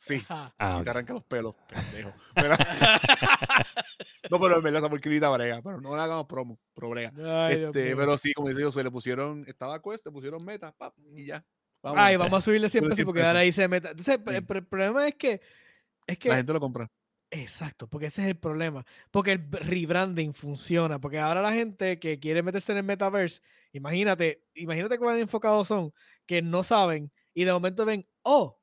[0.00, 0.24] Sí.
[0.30, 2.14] Ah, Y te arranca los pelos, pendejo.
[2.34, 2.54] Pero-
[4.30, 5.60] no, pero en verdad esa porquerita brega.
[5.60, 7.12] Pero no le hagamos promo, pro brega.
[7.18, 10.72] Ay, Este, pero sí, como dice yo, se le pusieron, estaba Quest, le pusieron meta,
[10.72, 11.44] pap, y ya.
[11.82, 13.90] Ay, vamos a subirle 100 Subirle pesos 100 porque ahora dice meta.
[13.90, 15.42] Entonces, el, problema es que.
[16.06, 16.90] Es que La gente lo compra.
[17.30, 18.86] Exacto, porque ese es el problema.
[19.10, 20.98] Porque el rebranding funciona.
[20.98, 23.42] Porque ahora la gente que quiere meterse en el metaverse,
[23.72, 25.92] imagínate, imagínate cuán enfocados son,
[26.24, 28.59] que no saben y de momento ven, oh,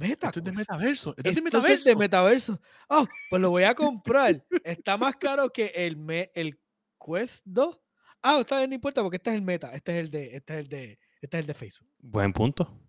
[0.00, 1.14] Esto es de metaverso.
[1.16, 1.98] Esto es de Esto es de metaverso.
[1.98, 2.60] metaverso.
[2.88, 4.44] Oh, pues lo voy a comprar.
[4.64, 6.58] Está más caro que el, me- el
[7.04, 7.78] Quest 2.
[8.22, 9.74] Ah, está bien, no importa, porque este es el meta.
[9.74, 11.88] Este es el de, este es el de, este es el de Facebook.
[11.98, 12.80] Buen punto.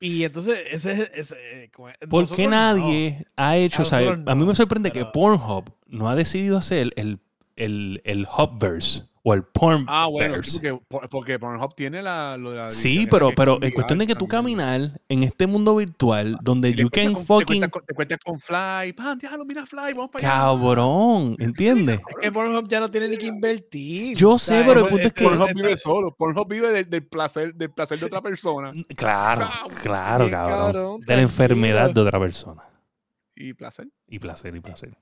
[0.00, 1.10] Y entonces, ese es.
[1.32, 2.50] ese, como- ¿Por qué no.
[2.50, 3.80] nadie ha hecho?
[3.82, 7.20] o sea, a mí me sorprende que Pornhub no ha decidido hacer el,
[7.56, 9.04] el, el Hubverse.
[9.26, 9.86] O el porn.
[9.88, 13.34] Ah, bueno, sí, porque, por- porque Pornhub tiene la, lo de la Sí, pero, es
[13.34, 14.58] pero en cuestión de que tú también.
[14.58, 17.94] caminar en este mundo virtual donde Y te you can con- te fucking cuentas Te
[17.94, 19.18] cuentas con Fly, ¡pam!
[19.18, 20.38] Déjalo, mira Fly, vamos para allá.
[20.44, 22.00] cabrón, ¿entiendes?
[22.06, 24.14] Es que Pornhub ya no tiene ni que invertir.
[24.14, 26.14] Yo O sé, pero el es- punto es que- Pornhub es- vive solo.
[26.14, 28.72] Pornhub vive del, del placer, del placer de otra persona.
[28.94, 30.58] Claro, Ah, claro, cabrón.
[30.58, 32.62] cabrón, De la enfermedad de otra persona.
[33.34, 33.88] Y placer.
[34.06, 34.96] Y placer, y placer.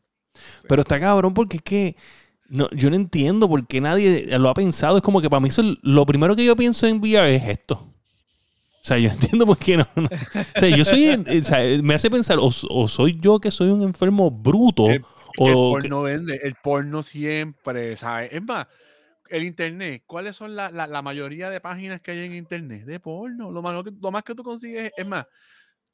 [0.68, 1.96] Pero está cabrón porque es que
[2.52, 4.96] no, yo no entiendo por qué nadie lo ha pensado.
[4.98, 7.48] Es como que para mí eso, es lo primero que yo pienso en VR es
[7.48, 7.74] esto.
[7.74, 9.08] O sea, yo
[9.40, 9.86] entiendo por qué no.
[9.96, 10.04] no.
[10.06, 11.08] O sea, yo soy.
[11.08, 15.04] o sea, me hace pensar, o, o soy yo que soy un enfermo bruto, El-
[15.38, 18.30] o el que- porno vende, el porno siempre, ¿sabes?
[18.32, 18.66] Es más,
[19.30, 22.84] el internet, ¿cuáles son la, la- la mayoría de páginas que hay en internet?
[22.84, 23.50] De porno.
[23.50, 25.26] Lo más, que, lo más que tú consigues, es más,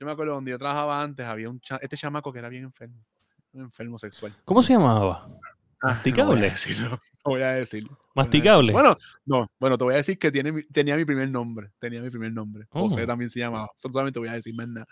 [0.00, 2.64] yo me acuerdo donde yo trabajaba antes, había un cha- este chamaco que era bien
[2.64, 2.96] enfermo,
[3.52, 4.34] un enfermo sexual.
[4.44, 5.28] ¿Cómo se llamaba?
[5.82, 6.28] Ah, ¿Masticable?
[6.28, 6.90] No voy a decirlo.
[7.24, 7.90] No voy a decirlo.
[7.90, 8.72] no voy a ¿Masticable?
[8.72, 11.70] Bueno, no, bueno, te voy a decir que tiene, tenía mi primer nombre.
[11.78, 12.64] Tenía mi primer nombre.
[12.70, 13.06] José Oh.
[13.06, 13.68] también se llamaba.
[13.76, 14.86] Solamente voy a decir más nada.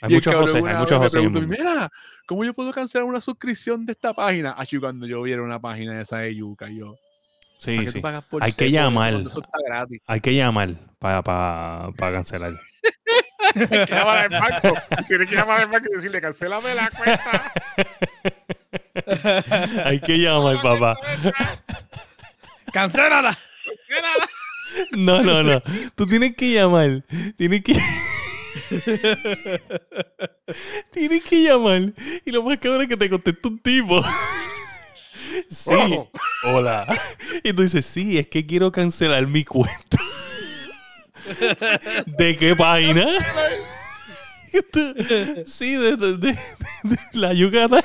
[0.00, 1.28] Hay muchos José, hay muchos José.
[1.28, 1.90] Mira,
[2.26, 4.52] ¿cómo yo puedo cancelar una suscripción de esta página?
[4.52, 6.96] Así cuando yo viera una página esa de Yuka, yo.
[7.58, 8.26] Sí, ¿para sí.
[8.40, 9.24] Hay que llamar.
[10.06, 12.54] Hay que llamar para pa, pa cancelar.
[13.54, 14.78] Hay que llamar al banco.
[15.08, 17.52] Tienes que llamar al banco y decirle, cancélame la cuenta.
[19.84, 20.96] Hay que llamar, papá.
[22.72, 23.36] ¡Cancélala!
[24.92, 25.62] No, no, no.
[25.94, 27.02] Tú tienes que llamar.
[27.36, 27.76] Tienes que.
[30.92, 31.92] tienes que llamar.
[32.24, 34.02] Y lo más cabrón es que te contesta un tipo.
[35.50, 35.74] Sí.
[35.74, 36.10] Ojo.
[36.44, 36.86] Hola.
[37.42, 39.98] Y tú dices, sí, es que quiero cancelar mi cuenta.
[42.06, 43.06] ¿De qué página?
[45.46, 46.38] Sí, de, de- de-
[46.84, 47.82] de la Yucatán.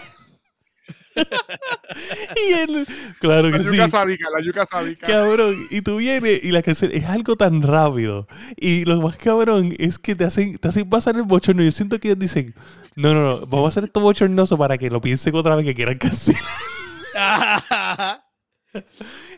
[2.50, 2.88] y él,
[3.20, 3.72] claro que La sí.
[3.72, 5.06] yuca sádica, la yuca sádica.
[5.08, 8.28] Cabrón, y tú vienes y la canción es algo tan rápido.
[8.58, 11.64] Y lo más cabrón es que te hacen, te hacen pasar el bochorno.
[11.64, 12.56] Yo siento que ellos dicen,
[12.96, 15.76] no, no, no, vamos a hacer esto bochornoso para que lo piensen otra vez que
[15.76, 16.42] quieran cancelar.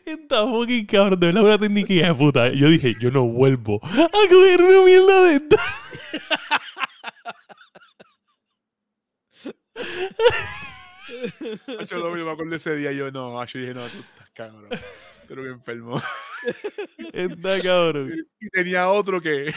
[0.05, 2.53] Está fucking cabrón, de verdad una técnica de puta.
[2.53, 5.57] Yo dije, yo no vuelvo a coger una mierda de esta.
[11.89, 12.91] Yo lo yo me acuerdo ese día.
[12.91, 14.69] Yo no, yo dije, no, tú estás cabrón.
[15.27, 16.01] Pero bien enfermo.
[17.13, 18.13] Está cabrón.
[18.39, 19.53] Y tenía otro que.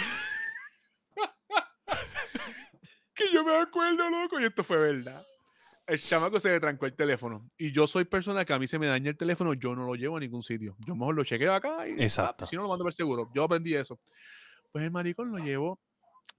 [3.14, 5.24] que yo me acuerdo, loco, y esto fue verdad.
[5.86, 7.50] El chamaco se le trancó el teléfono.
[7.56, 9.94] Y yo soy persona que a mí se me daña el teléfono, yo no lo
[9.94, 10.76] llevo a ningún sitio.
[10.86, 12.46] Yo mejor lo chequeo acá y ah, Exacto.
[12.46, 13.30] si no lo mando por seguro.
[13.34, 13.98] Yo aprendí eso.
[14.70, 15.80] Pues el maricón lo llevo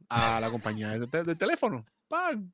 [0.08, 1.84] a la compañía de, te- de teléfono.
[2.08, 2.52] ¡Pam!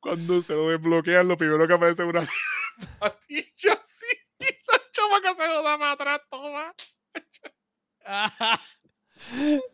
[0.00, 2.22] Cuando se lo desbloquean, lo primero que aparece es una
[2.98, 4.06] patilla así.
[4.40, 6.74] Y la chamaca se lo da para atrás, toma.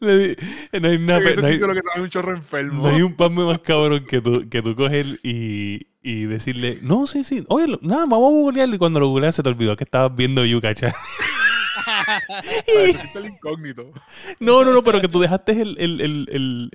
[0.00, 0.36] Le di-
[0.80, 1.20] No hay nada.
[1.20, 2.82] en ese no hay- lo que un chorro enfermo.
[2.88, 7.06] No hay un pan más cabrón que tú, que tú coger y, y decirle, no,
[7.06, 8.74] sí, sí, oye, nada, vamos a googlearlo.
[8.74, 10.92] Y cuando lo googleas se te olvidó que estabas viendo Yuka Chan.
[13.14, 13.92] El incógnito.
[14.40, 16.70] No, no, no, pero que tú dejaste el, el, el,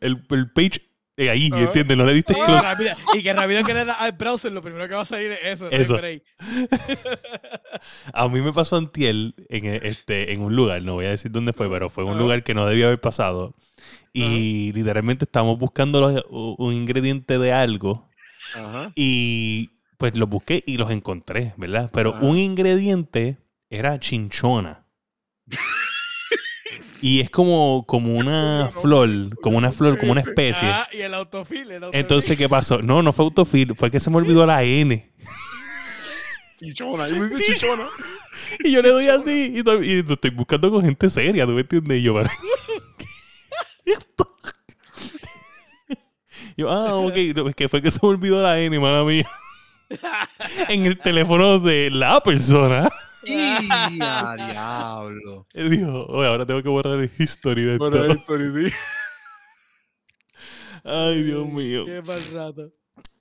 [0.00, 0.82] el- el page
[1.24, 1.60] eh, ahí, Ah.
[1.60, 1.96] ¿entiendes?
[1.96, 2.62] No le diste Y que close.
[2.62, 5.32] rápido- y que rápido que le das al browser, lo primero que va a salir
[5.32, 5.70] es eso.
[5.70, 5.96] Eso.
[5.96, 6.22] break.
[8.12, 11.52] A mí me pasó antiel en, este, en un lugar, no voy a decir dónde
[11.52, 12.22] fue, pero fue en un Ajá.
[12.22, 13.54] lugar que no debía haber pasado.
[14.12, 18.08] Y literalmente estábamos buscando los- un ingrediente de algo
[18.94, 21.90] y pues los busqué y los encontré, ¿verdad?
[21.92, 23.38] Pero un ingrediente
[23.70, 24.84] era chinchona.
[27.02, 30.68] y es como, como una flor, como una flor, como una especie.
[30.68, 31.70] Ah, y el autofill.
[31.70, 32.00] El autofill.
[32.00, 32.78] Entonces, ¿qué pasó?
[32.78, 35.10] No, no fue autofill, fue que se me olvidó la N.
[36.58, 37.08] Chichona.
[37.08, 37.84] Yo me dice chichona.
[38.60, 41.52] Y yo le doy así y, to- y lo estoy buscando con gente seria, ¿tú
[41.52, 41.98] me entiendes?
[41.98, 42.14] Y yo.
[46.56, 49.26] Yo, ah, ok, no, es que fue que se me olvidó la N, mala mía.
[50.68, 52.90] en el teléfono de la persona.
[53.24, 53.32] ¡Y
[54.00, 55.46] a diablo!
[55.52, 57.90] Él dijo, oye, ahora tengo que borrar el history de esto.
[57.90, 58.72] Bueno, esto, sí.
[60.84, 61.84] Ay, Dios mío.
[61.86, 62.72] Qué mal rato.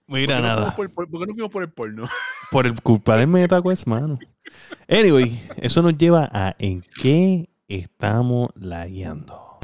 [0.07, 0.71] Mira, ¿Por qué no nada.
[0.71, 2.09] fuimos por- por- ¿Por qué no fuimos por el porno?
[2.51, 4.19] Por el culpa del MetaQuest, mano.
[4.89, 9.57] Anyway, eso nos lleva a en qué estamos lagueando.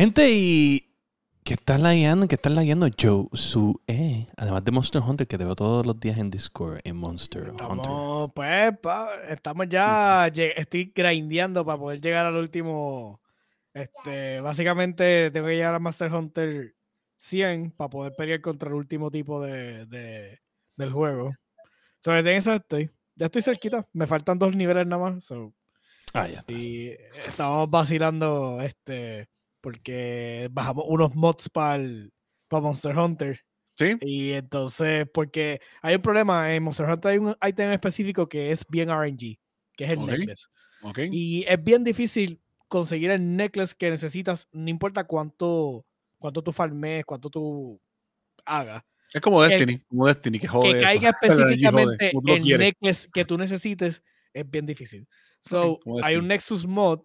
[0.00, 0.96] Gente, ¿y
[1.44, 2.26] ¿Qué estás lagueando?
[2.26, 2.88] ¿Qué estás lagueando?
[2.98, 4.28] Joe Su E.
[4.38, 7.60] Además de Monster Hunter, que te veo todos los días en Discord en Monster Hunter.
[7.60, 13.20] Estamos, pues, pa- estamos ya, estoy grindeando para poder llegar al último,
[13.74, 16.74] este, básicamente tengo que llegar a Master Hunter
[17.16, 20.40] 100 para poder pelear contra el último tipo de, de-
[20.78, 21.34] del juego.
[21.98, 25.52] Sobre en eso estoy, ya estoy cerquita, me faltan dos niveles nada más, so,
[26.14, 26.88] Ah, ya y
[27.26, 29.28] estamos vacilando, este,
[29.60, 31.82] porque bajamos unos mods para
[32.50, 33.40] Monster Hunter.
[33.76, 33.96] ¿Sí?
[34.00, 38.64] Y entonces, porque hay un problema, en Monster Hunter hay un item específico que es
[38.68, 39.38] bien RNG,
[39.76, 40.08] que es el Ok.
[40.08, 40.46] necklace.
[40.82, 40.98] Ok.
[41.10, 45.86] Y es bien difícil conseguir el necklace que necesitas, no importa cuánto,
[46.18, 47.80] cuánto tú farmes, cuánto tú
[48.44, 48.82] hagas.
[49.12, 50.86] Es como Destiny, como Destiny, que jode que eso.
[50.86, 54.02] caiga jode, específicamente el necklace que tú necesites
[54.32, 55.08] es bien difícil.
[55.40, 56.28] So, hay un.
[56.28, 57.00] Nexus mod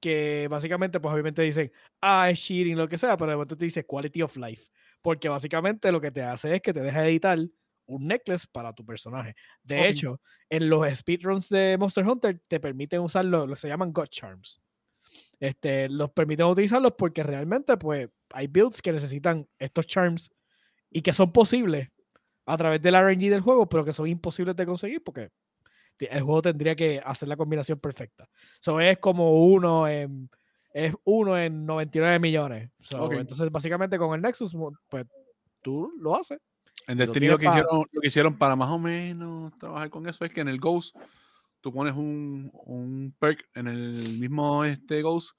[0.00, 3.64] que básicamente, pues obviamente dicen, ah, es cheating, lo que sea, pero de momento te
[3.64, 4.70] dice quality of life.
[5.02, 7.38] Porque básicamente lo que te hace es que te deja editar
[7.86, 9.34] un necklace para tu personaje.
[9.62, 10.20] De hecho,
[10.50, 14.08] en los speedruns de Monster Hunter te permiten usar lo lo que se llaman God
[14.08, 14.60] Charms.
[15.40, 20.30] Este, los permiten utilizarlos porque realmente, pues, hay builds que necesitan estos charms
[20.90, 21.88] y que son posibles
[22.46, 25.30] a través del RNG del juego, pero que son imposibles de conseguir porque
[26.06, 28.28] el juego tendría que hacer la combinación perfecta.
[28.60, 30.30] Eso es como uno en
[30.72, 32.70] es uno en 99 millones.
[32.78, 33.14] So, Ok.
[33.14, 34.56] Entonces, básicamente con el Nexus,
[34.88, 35.06] pues
[35.62, 36.40] tú lo haces.
[36.86, 40.24] En Destiny lo que, hicieron, lo que hicieron para más o menos trabajar con eso
[40.24, 40.96] es que en el Ghost
[41.60, 45.36] tú pones un, un perk en el mismo este Ghost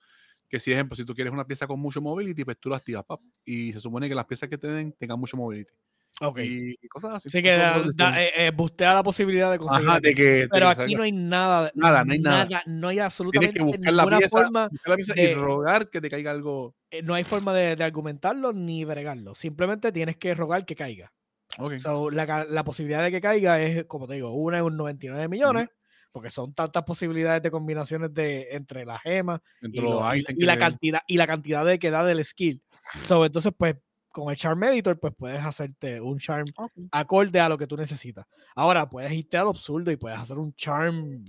[0.50, 3.06] que si ejemplo, si tú quieres una pieza con mucho mobility, pues tú la activas,
[3.06, 5.74] pap, y se supone que las piezas que te den tengan mucho mobility.
[6.22, 6.40] Ok.
[6.40, 7.30] Y, cosas así.
[7.30, 9.90] Así que da, eh, eh, bustea la posibilidad de conseguir.
[9.90, 11.72] Ajá, de que, de Pero que aquí no hay nada.
[11.76, 12.64] Nada, no hay nada.
[12.66, 14.68] No hay Tienes absolutamente que buscar la ninguna pieza, forma.
[14.70, 16.76] buscar la pieza de- y rogar que te caiga algo.
[16.92, 19.34] eh, No hay forma de, de argumentarlo ni bregarlo.
[19.36, 21.14] Simplemente tienes que rogar que caiga.
[21.58, 21.78] Ok.
[21.80, 25.70] So, la, posibilidad de que caiga es, como te digo, una en un 99 millones,
[26.12, 30.58] porque son tantas posibilidades de combinaciones de, entre las gemas y, los la- y la
[30.58, 32.62] cantidad y la cantidad de que da del skill.
[33.06, 33.76] So, entonces, pues,
[34.12, 36.72] con el Charm Editor, pues puedes hacerte un Charm Ok.
[36.92, 38.26] acorde a lo que tú necesitas.
[38.56, 41.24] Ahora, puedes irte al absurdo y puedes hacer un Charm,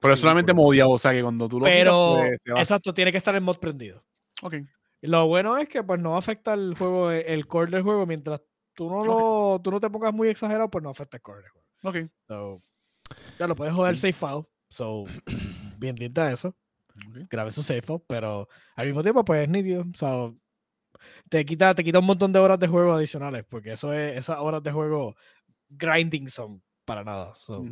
[0.00, 2.60] Pero es solamente modiado, o sea que cuando tú lo pero pues, se va.
[2.60, 4.04] exacto, tiene que estar en mod prendido.
[4.42, 4.54] Ok.
[5.00, 8.40] Lo bueno es que pues no afecta el juego, e, el core del juego, mientras
[8.74, 11.50] tú no, lo, tú no te pongas muy exagerado, pues no afecta el core del
[11.50, 11.66] juego.
[11.82, 12.10] Ok.
[12.26, 12.58] So,
[13.38, 14.44] ya lo puedes joder safe file.
[14.68, 15.04] So,
[15.78, 16.54] bien tinta eso.
[17.30, 19.82] Grabe su safe file, pero al mismo tiempo, pues es nítido.
[19.82, 20.32] O sea,
[21.28, 24.38] te quita, te quita un montón de horas de juego adicionales, porque eso es, esas
[24.38, 25.16] horas de juego
[25.70, 27.34] grinding son para nada.
[27.36, 27.62] So,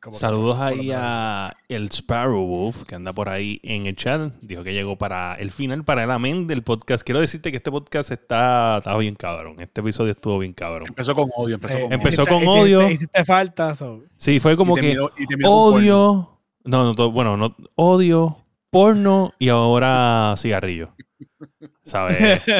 [0.00, 4.32] como Saludos ahí a el Sparrow Wolf, que anda por ahí en el chat.
[4.40, 7.02] Dijo que llegó para el final, para el amén del podcast.
[7.04, 9.60] Quiero decirte que este podcast está, está bien cabrón.
[9.60, 10.88] Este episodio estuvo bien cabrón.
[10.88, 12.32] Empezó con odio, empezó Eh, con empezó odio.
[12.32, 12.90] hiciste- con odio.
[12.90, 13.74] Hiciste falta.
[13.74, 14.02] so.
[14.16, 14.98] Sí, fue como Y que
[15.44, 16.30] odio.
[16.64, 18.38] No, no, bueno, no, odio,
[18.74, 20.94] porno y ahora cigarrillo.
[21.84, 22.42] ¿Sabes?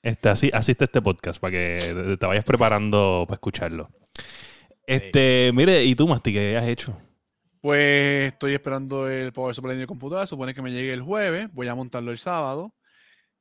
[0.00, 3.90] Este, así, está este podcast, para que te vayas preparando para escucharlo.
[4.86, 6.96] Este, mire, ¿y tú, Masti, qué has hecho?
[7.60, 10.26] Pues estoy esperando el Power Supply en el computador.
[10.26, 11.52] Supone que me llegue el jueves.
[11.52, 12.72] Voy a montarlo el sábado.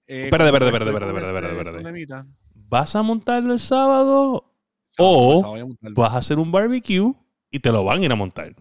[0.08, 2.30] Eh, Espérate, como espérate, espérate, espérate, espérate,
[2.70, 4.52] ¿Vas a montarlo el sábado
[4.98, 5.58] O-
[5.96, 7.14] vas a hacer un barbecue
[7.52, 8.54] y te lo van a ir a montar.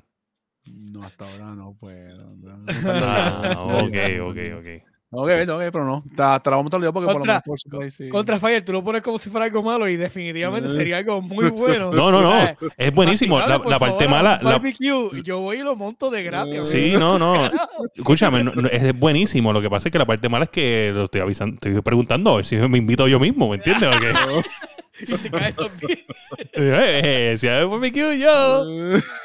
[0.97, 2.34] No, hasta ahora no puedo.
[2.36, 3.97] no, no, Ah, no, ok,
[4.30, 4.82] ok, ok.
[5.09, 6.03] Ok, ok, pero no.
[6.03, 8.09] Te, te la vamos a montar yo porque por lo Contra- menos sí.
[8.09, 10.72] Contra Fire, tú lo pones como si fuera algo malo y definitivamente Eh.
[10.72, 11.90] sería algo muy bueno.
[11.94, 12.36] No, no, no.
[12.42, 13.38] Eh, Es buenísimo.
[13.38, 14.38] La, parte favor, mala.
[14.42, 16.66] la- barbecue, yo voy y lo monto de gratis.
[16.68, 17.49] sí, no, no.
[17.94, 19.53] Escúchame, no- no, es buenísimo.
[19.53, 22.32] Lo que pasa es que la parte mala es que lo estoy avisando, estoy preguntando
[22.32, 23.88] a ver si me invito yo mismo, ¿me entiendes?
[23.88, 24.12] Porque,
[25.07, 25.99] Y se cae también.
[26.53, 28.64] eh, eh, si hay barbecue, yo.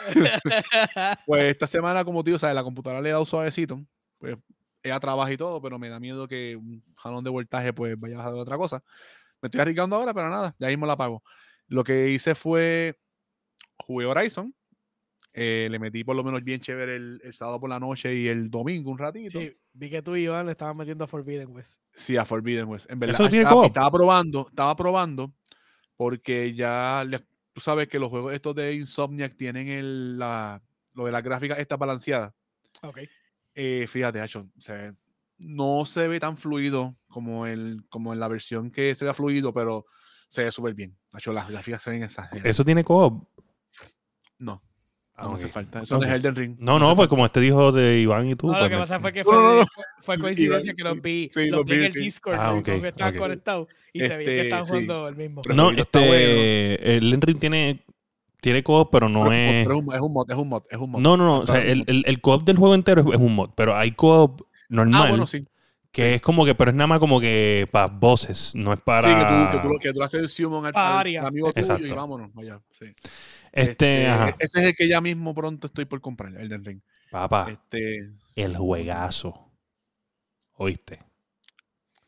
[1.26, 3.80] Pues esta semana, como tío, sabes, la computadora le he dado suavecito.
[4.18, 4.38] Pues
[4.84, 8.26] ella trabaja y todo, pero me da miedo que un jalón de voltaje pues vaya
[8.26, 8.84] a de otra cosa.
[9.42, 11.24] Me estoy arriesgando ahora, pero nada, ya mismo la pago.
[11.68, 12.98] Lo que hice fue
[13.78, 14.54] jugué Horizon.
[15.34, 18.28] eh, le metí por lo menos bien chévere el, el sábado por la noche y
[18.28, 19.40] el domingo un ratito.
[19.40, 21.80] Sí, vi que tú y Iván le estaban metiendo a Forbidden West.
[21.94, 22.92] Sí, a Forbidden West.
[22.92, 23.68] En verdad, ¿Eso tiene estaba, co-op?
[23.68, 25.34] estaba probando, estaba probando,
[26.02, 27.24] porque ya le-
[27.54, 30.60] tú sabes que los juegos estos de Insomniac tienen el, la,
[30.96, 32.34] lo de las gráficas está balanceada.
[32.82, 33.02] Ok.
[33.54, 34.20] Eh, fíjate,
[34.58, 34.96] se ve-
[35.38, 39.54] no se ve tan fluido como, el, como en la versión que se ve fluido,
[39.54, 39.86] pero
[40.28, 40.98] se ve súper bien.
[41.12, 42.50] Hacho, las gráficas se ven exageradas.
[42.50, 43.24] Eso tiene co-op.
[44.40, 44.64] No.
[45.22, 45.82] Ah, no hace falta.
[45.82, 46.12] Eso no es.
[46.12, 46.56] Elden Ring.
[46.60, 48.48] No, no, pues como este dijo de Iván y tú.
[48.48, 49.66] No, lo pues que pasa fue que fue, no, no.
[49.68, 52.00] fue- fue coincidencia que los vi, Sí, los los vi en el sí.
[52.00, 54.72] Discord Ah, y que estaban conectados y se veía que Este, estaban sí.
[54.72, 55.42] jugando el mismo.
[55.54, 56.98] No, este.
[56.98, 57.84] El Ring tiene,
[58.42, 59.64] tiene co-op, pero no Pero es.
[59.68, 61.00] pero es un- es un mod, es un mod, es un mod.
[61.02, 61.40] No, no, no.
[61.40, 63.92] O sea, el, el, el co-op del juego entero es, es un mod, pero hay
[63.92, 65.46] co-op normal Ah, bueno, sí.
[65.92, 69.04] que es como que, pero es nada más como que para voces, no es para.
[69.04, 71.28] Sí, que tú, que tú, que tú haces el summon al, al Área.
[71.28, 71.96] amigo tuyo y Exacto.
[71.96, 72.60] vámonos allá.
[72.72, 72.86] Sí.
[73.52, 74.36] Este, ajá.
[74.40, 76.82] Ese es el que ya mismo pronto estoy por comprar, Elden Ring.
[77.10, 77.98] Papá, Este,
[78.36, 79.52] el juegazo.
[80.56, 81.00] ¿Oíste?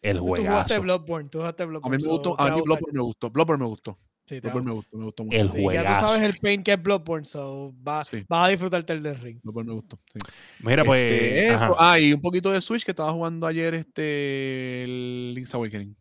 [0.01, 0.81] El Tú jugaste juegazo.
[0.81, 1.97] Bloodborne, tú jugaste a Bloodborne.
[1.97, 2.61] mí me gustó, a mí.
[2.61, 3.29] Bloodborne me gustó.
[3.29, 3.99] Bloodborne me gustó.
[4.25, 5.37] Sí, a Bloodborne me gustó, me gustó mucho.
[5.37, 6.07] El Sí, ya tú juegazo.
[6.07, 8.23] sabes el pain que es Bloodborne, so va- Sí.
[8.29, 9.39] vas a disfrutarte el del ring.
[9.43, 9.99] Bloodborne me gustó.
[10.13, 10.19] sí.
[10.61, 11.11] Mira, pues.
[11.21, 11.75] Este, eso.
[11.79, 15.95] Ah, y un poquito de Switch que estaba jugando ayer este el Link's Awakening.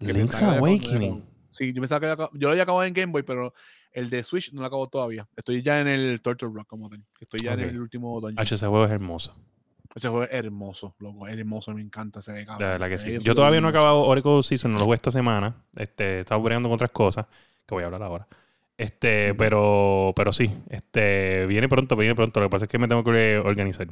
[0.00, 1.24] Link's Awakening.
[1.52, 3.54] Sí, yo pensaba que había acabado- yo lo había acabado en Game Boy, pero
[3.94, 5.26] el de Switch no lo acabo todavía.
[5.36, 7.02] Estoy ya en el Turtle Rock como tal.
[7.20, 8.38] Estoy ya en el último dungeon.
[8.38, 9.34] H, ese juego es hermoso.
[9.94, 11.28] Ese juego es hermoso, loco.
[11.28, 12.20] Es hermoso, me encanta.
[12.20, 12.68] Se ve De cabrón.
[12.68, 13.18] verdad que sí.
[13.20, 15.54] Yo todavía no he acabado Oracle Season, no lo jugué esta semana.
[15.76, 17.26] Este, estaba bregando con otras cosas,
[17.66, 18.26] que voy a hablar ahora.
[18.76, 22.40] Este, pero, pero sí, este, viene pronto, viene pronto.
[22.40, 23.86] Lo que pasa es que me tengo que organizar.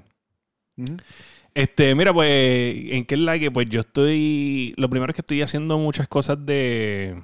[1.54, 3.52] Este, mira, pues, ¿en qué es la que?
[3.52, 4.74] Pues yo estoy.
[4.76, 7.22] Lo primero es que estoy haciendo muchas cosas de,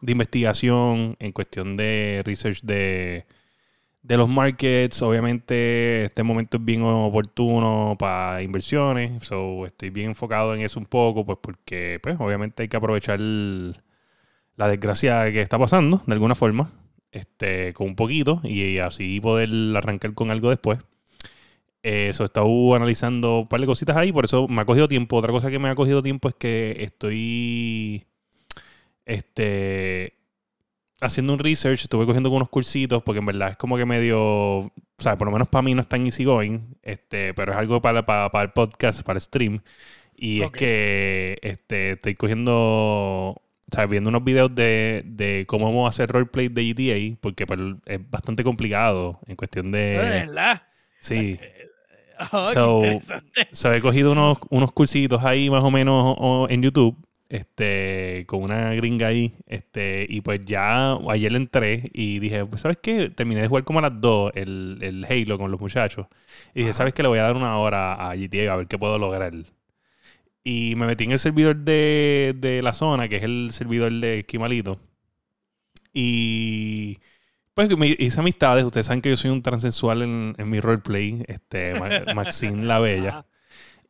[0.00, 3.26] de investigación en cuestión de research de,
[4.02, 5.02] de los markets.
[5.02, 9.24] Obviamente, este momento es bien oportuno para inversiones.
[9.24, 13.20] So, estoy bien enfocado en eso un poco, pues, porque, pues, obviamente hay que aprovechar
[13.20, 16.72] la desgracia que está pasando, de alguna forma,
[17.12, 20.78] este, con un poquito, y así poder arrancar con algo después.
[21.82, 25.16] Eso, he estado analizando un par de cositas ahí, por eso me ha cogido tiempo.
[25.16, 28.04] Otra cosa que me ha cogido tiempo es que estoy
[29.08, 30.14] este,
[31.00, 34.72] haciendo un research, estuve cogiendo unos cursitos, porque en verdad es como que medio, o
[34.98, 37.80] sea, por lo menos para mí no es tan easy going, este, pero es algo
[37.80, 39.62] para, para, para el podcast, para el stream.
[40.14, 43.42] Y es que este, estoy cogiendo, o
[43.72, 47.60] sea, viendo unos videos de, de cómo vamos a hacer roleplay de GTA, porque pues,
[47.86, 49.96] es bastante complicado en cuestión ¿De de...
[49.98, 50.62] verdad?
[51.00, 51.38] Sí.
[52.32, 53.48] Oh, qué So, interesante.
[53.52, 56.96] Se había cogido unos, unos cursitos ahí más o menos en YouTube,
[57.28, 62.78] este, con una gringa ahí, este, y pues ya ayer entré y dije, pues ¿sabes
[62.82, 63.10] qué?
[63.10, 66.06] Terminé de jugar como a las 2 el, el Halo con los muchachos.
[66.54, 66.74] Y dije, Ajá.
[66.74, 67.02] ¿sabes qué?
[67.02, 69.32] Le voy a dar una hora a GTA a ver qué puedo lograr.
[70.44, 74.20] Y me metí en el servidor de, de la zona, que es el servidor de
[74.20, 74.80] Esquimalito.
[75.92, 76.98] Y
[77.54, 78.64] pues me hice amistades.
[78.64, 81.24] Ustedes saben que yo soy un transensual en, en mi roleplay.
[81.28, 83.26] Este, Ma- Maxine la Bella.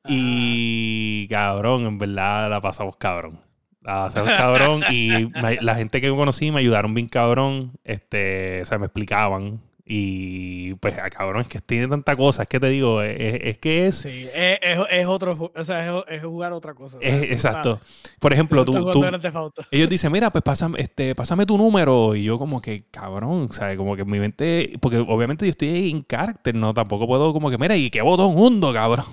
[0.07, 3.40] Y cabrón, en verdad la pasamos cabrón.
[3.82, 4.82] La pasamos cabrón.
[4.90, 7.72] Y me- la gente que conocí me ayudaron bien cabrón.
[7.84, 9.61] Este, o sea, me explicaban.
[9.90, 12.42] Y pues, ah, cabrón, es que tiene tanta cosa.
[12.42, 13.94] Es que te digo, es, es que es.
[13.94, 16.99] Sí, es, es, es otro, o sea, es, es jugar otra cosa.
[17.01, 17.80] exacto.
[18.18, 19.03] Por ejemplo, tú tú,
[19.34, 19.62] Auto.
[19.70, 22.14] ellos dicen, mira, pues pásame, este, pásame tu número.
[22.14, 23.76] Y yo como que, cabrón, ¿sabes?
[23.76, 26.74] Como que en mi mente, porque obviamente yo estoy en carácter, ¿no?
[26.74, 29.07] Tampoco puedo como que, mira, y qué botón hundo, cabrón.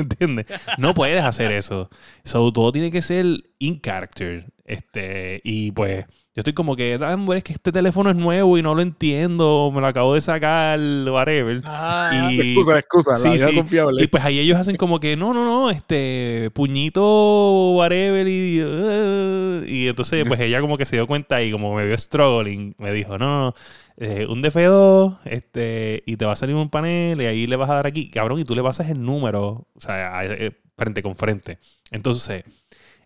[0.00, 0.46] ¿Entiendes?
[0.78, 1.88] No puedes hacer eso.
[2.24, 3.26] So, todo tiene que ser
[3.58, 4.52] in character.
[4.64, 8.62] Este, y pues, yo estoy como que, "Ah, es que este teléfono es nuevo y
[8.62, 10.78] no lo entiendo, me lo acabo de sacar,
[11.08, 11.60] whatever.
[11.64, 13.16] Ah, Y, Excusa, excusa.
[13.16, 13.56] Sí, la vida sí.
[13.56, 14.04] confiable.
[14.04, 19.64] y pues ahí ellos hacen como que, no, no, no, este, puñito, whatever, y, uh,
[19.66, 22.92] y entonces pues ella como que se dio cuenta y como me vio struggling, me
[22.92, 23.54] dijo, no, no, no,
[24.00, 27.70] eh, un DF2, este, y te va a salir un panel y ahí le vas
[27.70, 31.02] a dar aquí, cabrón, y tú le pasas el número, o sea, a- eh, frente
[31.02, 31.58] con frente.
[31.92, 32.42] Entonces,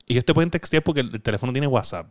[0.07, 2.07] ellos te pueden textear porque el teléfono tiene WhatsApp.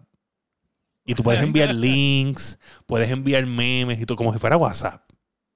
[1.05, 5.01] Y tú puedes enviar links, puedes enviar memes y todo, como si fuera WhatsApp.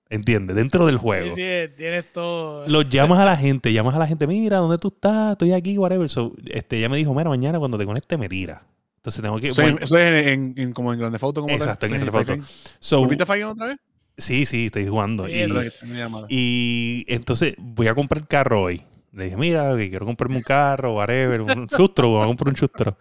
[0.10, 0.56] ¿Entiendes?
[0.56, 2.66] Dentro del juego sí, sí, tienes todo.
[2.68, 5.34] los llamas a la gente, llamas a la gente, mira, ¿dónde tú estás?
[5.34, 6.08] Estoy aquí, whatever.
[6.08, 8.64] So, este, ella me dijo, mira, mañana cuando te conectes me tira.
[9.08, 9.48] Entonces tengo que...
[9.48, 11.40] Eso, bueno, es- eso es en, en- como en Grande Foto.
[11.42, 11.62] Como tal.
[11.62, 12.44] Exacto, en Eso es Grand Theft Auto.
[12.46, 12.78] Fire.
[12.80, 13.78] so, ¿Volviste a otra vez?
[14.18, 15.28] sí, sí, estoy jugando.
[15.28, 16.28] Sí, y, eso Verdad que está en mi llamada.
[16.30, 18.82] y entonces voy a comprar carro hoy.
[19.14, 22.56] Le dije, mira, que quiero comprarme un carro, whatever, un chustro, voy a comprar un
[22.56, 22.98] chustro.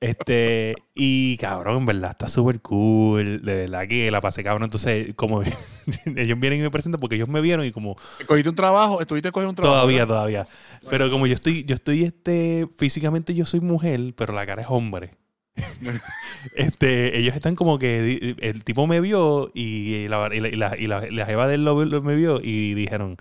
[0.00, 3.42] Este, y cabrón, en verdad está súper cool.
[3.42, 4.64] De verdad que la pasé cabrón.
[4.64, 5.42] Entonces, como
[6.16, 9.00] ellos vienen y me presentan porque ellos me vieron y como ¿Cogiste un trabajo?
[9.02, 9.76] ¿Estuviste cogiendo un trabajo?
[9.76, 10.14] Todavía, ¿verdad?
[10.14, 10.46] todavía.
[10.88, 14.68] Pero como yo estoy, yo estoy, este, físicamente yo soy mujer, pero la cara es
[14.70, 15.10] hombre.
[16.56, 20.76] este, ellos están como que el tipo me vio y la, y la, y la,
[20.78, 23.16] y la- la jeva de él lo, lo- me vio y dijeron,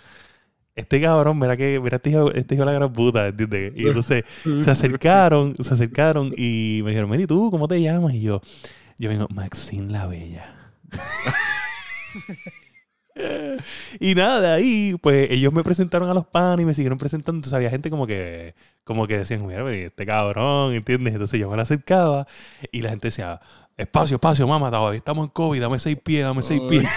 [0.75, 3.73] este cabrón, mira que, mira este hijo, este hijo de la gran puta, ¿entiendes?
[3.75, 4.23] Y entonces
[4.61, 8.13] se acercaron, se acercaron y me dijeron, mira, ¿y tú cómo te llamas?
[8.15, 8.41] Y yo,
[8.97, 10.73] yo vengo, Maxine la Bella.
[13.99, 17.37] y nada, de ahí, pues ellos me presentaron a los panes y me siguieron presentando.
[17.37, 21.13] Entonces había gente como que, como que decían, mira, este cabrón, ¿entiendes?
[21.13, 22.27] Entonces yo me la acercaba
[22.71, 23.39] y la gente decía,
[23.77, 26.83] espacio, espacio, mamá, todavía estamos en COVID, dame seis pies, dame seis pies.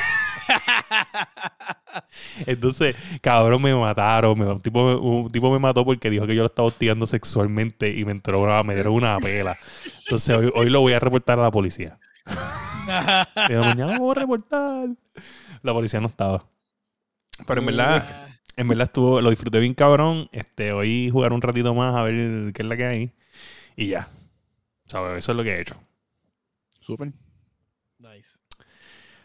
[2.47, 4.39] Entonces, cabrón, me mataron.
[4.39, 7.07] Me- un, tipo, me- un tipo me mató porque dijo que yo lo estaba hostigando
[7.07, 9.57] sexualmente y me entró una, me dieron una pela.
[10.05, 11.99] Entonces, hoy, hoy lo voy a reportar a la policía.
[12.87, 14.89] Mañana lo voy a reportar.
[15.63, 16.45] La policía no estaba.
[17.47, 20.29] Pero en verdad, en verdad estuvo, lo disfruté bien cabrón.
[20.33, 23.13] Este, hoy jugar un ratito más a ver qué es la que hay.
[23.77, 24.09] Y ya.
[24.87, 25.19] ¿Sabes?
[25.19, 25.77] Eso es lo que he hecho.
[26.81, 27.13] Súper.
[27.99, 28.39] Nice.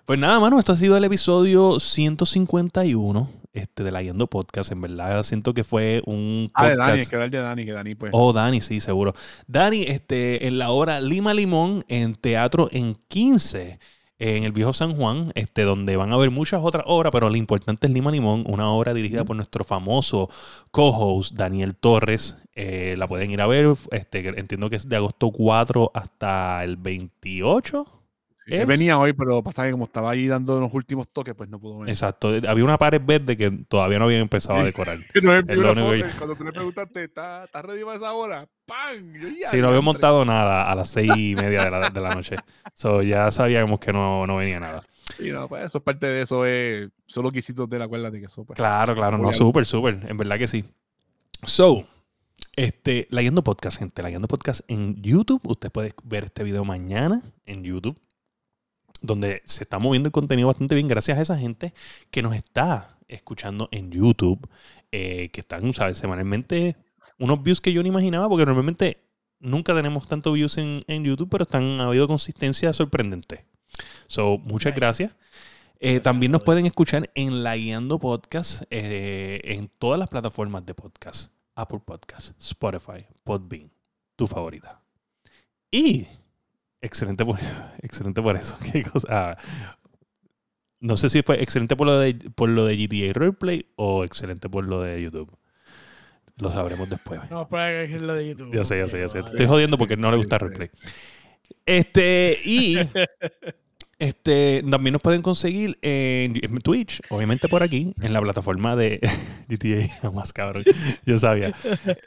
[0.05, 4.71] Pues nada, mano, esto ha sido el episodio 151 este, de la Yendo Podcast.
[4.71, 6.75] En verdad, siento que fue un Ah, de.
[6.75, 8.11] Dani, hay que de Dani, que Dani, pues.
[8.13, 9.13] Oh, Dani, sí, seguro.
[9.47, 13.79] Dani, este, en la obra Lima Limón, en teatro en 15,
[14.21, 17.35] en el viejo San Juan, este, donde van a ver muchas otras obras, pero lo
[17.35, 20.29] importante es Lima Limón, una obra dirigida por nuestro famoso
[20.69, 22.37] co-host Daniel Torres.
[22.53, 26.77] Eh, la pueden ir a ver, este, entiendo que es de agosto 4 hasta el
[26.77, 28.00] 28.
[28.45, 31.47] Sí, es- venía hoy, pero pasa que como estaba ahí dando los últimos toques, pues
[31.49, 31.89] no pudo venir.
[31.89, 34.97] Exacto, había una pared verde que todavía no habían empezado a decorar.
[35.21, 38.47] No, Es lo único que- Cuando tú le preguntaste, ¿estás está ready para esa hora?
[38.65, 39.13] ¡Pam!
[39.45, 42.37] Sí, no había montado nada a las seis y media de la, de la noche.
[42.73, 44.81] So, ya sabíamos que no, no venía nada.
[45.17, 48.19] Sí, no, pues eso es parte de eso, es solo quisitos de la cuerda de
[48.21, 48.55] que eso, pues.
[48.57, 50.63] Claro, claro, no, súper, súper, en verdad que sí.
[51.43, 51.85] So,
[52.55, 55.41] este, Leyendo Podcast, gente, Leyendo Podcast en YouTube.
[55.43, 57.97] Usted puede ver este video mañana en YouTube,
[59.01, 61.73] donde se está moviendo el contenido bastante bien gracias a esa gente
[62.09, 64.47] que nos está escuchando en YouTube,
[64.91, 65.97] eh, que están, ¿sabes?
[65.97, 66.77] Semanalmente,
[67.19, 69.03] unos views que yo no imaginaba, porque normalmente
[69.39, 73.45] nunca tenemos tantos views en, en YouTube, pero están, ha habido consistencia sorprendente.
[74.07, 74.79] So, muchas Nice.
[74.79, 75.17] gracias.
[75.79, 80.75] Eh, también nos pueden escuchar en La Guiando Podcast eh, en todas las plataformas de
[80.75, 81.33] podcast.
[81.55, 83.71] Apple Podcast, Spotify, Podbean,
[84.15, 84.81] tu favorita.
[85.71, 86.07] Y
[86.81, 87.37] excelente por,
[87.81, 88.57] excelente por eso.
[88.71, 89.07] ¿Qué cosa?
[89.09, 89.37] Ah,
[90.79, 94.49] no sé si fue excelente por lo de por lo de GTA Roleplay o excelente
[94.49, 95.31] por lo de YouTube.
[96.37, 97.21] Lo sabremos después.
[97.29, 98.51] No, para que es lo de YouTube.
[98.51, 99.13] Ya sé, ya sé, ya sé.
[99.13, 99.31] Te Vale.
[99.31, 100.39] estoy jodiendo porque no le gusta.
[100.39, 100.69] Roleplay.
[101.67, 102.77] Este, y
[103.99, 108.99] este, también nos pueden conseguir en, en Twitch, obviamente por aquí, en la plataforma de
[109.49, 110.63] GTA, más cabrón.
[111.05, 111.53] Yo sabía.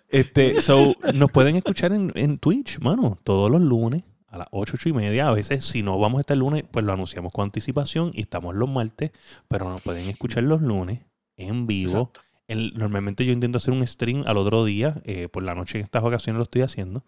[0.09, 4.03] Este, so, nos pueden escuchar en, en Twitch, mano, todos los lunes
[4.35, 5.29] a las 8, 8 y media.
[5.29, 8.69] A veces, si no vamos este lunes, pues lo anunciamos con anticipación y estamos los
[8.69, 9.13] martes,
[9.49, 11.01] pero nos pueden escuchar los lunes
[11.37, 12.11] en vivo.
[12.49, 15.85] El- normalmente yo intento hacer un stream al otro día, eh, por la noche en
[15.85, 17.03] estas ocasiones lo estoy haciendo.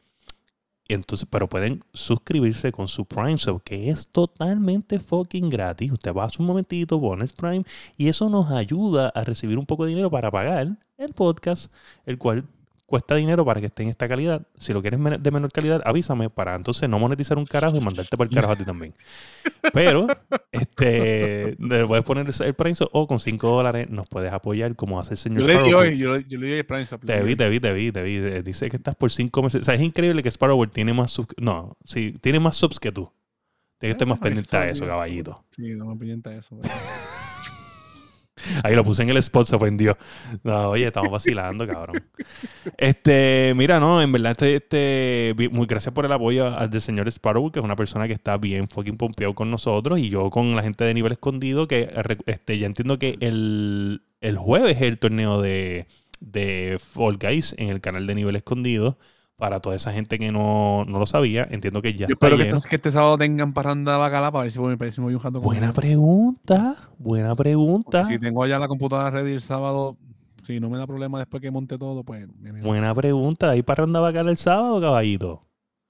[0.89, 5.91] Entonces, pero pueden suscribirse con su Prime Sub, que es totalmente fucking gratis.
[5.91, 7.64] Usted va a un momentito, pone el Prime,
[7.97, 11.72] y eso nos ayuda a recibir un poco de dinero para pagar el podcast,
[12.05, 12.45] el cual
[12.87, 14.47] cuesta dinero para que esté en esta calidad.
[14.57, 18.16] Si lo quieres de menor calidad, avísame para entonces no monetizar un carajo y mandarte
[18.16, 18.95] para el carajo a ti también.
[19.72, 20.07] Pero,
[20.53, 25.14] este, le puedes poner el Sub o con 5 dólares nos puedes apoyar como hace
[25.14, 27.07] el señor Yo le di hoy, yo, le- yo le di el Supply.
[27.07, 28.16] Te vi, te vi, te vi, te vi.
[28.16, 29.62] Eh, Dice que estás por cinco meses.
[29.62, 31.34] O sea, es increíble que Sparrow tiene más subs.
[31.39, 33.11] No, sí, tiene más subs que tú.
[33.78, 35.45] Tienes que estar más Ah, pendiente a eso, caballito.
[35.55, 36.59] Sí, no me pendiente de eso.
[38.62, 39.97] Ahí lo puse en el spot, se ofendió.
[40.43, 42.03] No, oye, estamos vacilando, cabrón.
[42.76, 47.51] Este, mira, no, en verdad, este, este, muy gracias por el apoyo al señor Sparrow,
[47.51, 50.62] que es una persona que está bien fucking pompeado con nosotros y yo con la
[50.62, 51.91] gente de nivel escondido, que
[52.26, 55.87] este, ya entiendo que el, el jueves es el torneo de,
[56.20, 58.99] de Fall Guys en el canal de nivel escondido.
[59.39, 62.37] Para toda esa gente que no, no lo sabía, entiendo que ya Yo está espero
[62.43, 65.01] que este, que este sábado tengan parranda bacala para ver si voy, para ver si
[65.03, 68.05] voy un jato con Buena pregunta, buena Porque pregunta.
[68.05, 69.99] Si tengo allá la computadora ready el sábado,
[70.43, 72.26] si no me da problema después que monte todo, pues.
[72.39, 73.51] me- me- Buena pregunta.
[73.51, 75.43] ¿Hay parranda bacala el sábado, caballito?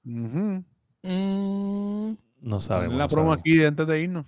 [0.04, 0.64] Ujú.
[1.04, 2.96] Mm, No sabemos.
[2.96, 3.38] la no promo sabemos.
[3.38, 4.26] aquí antes de irnos.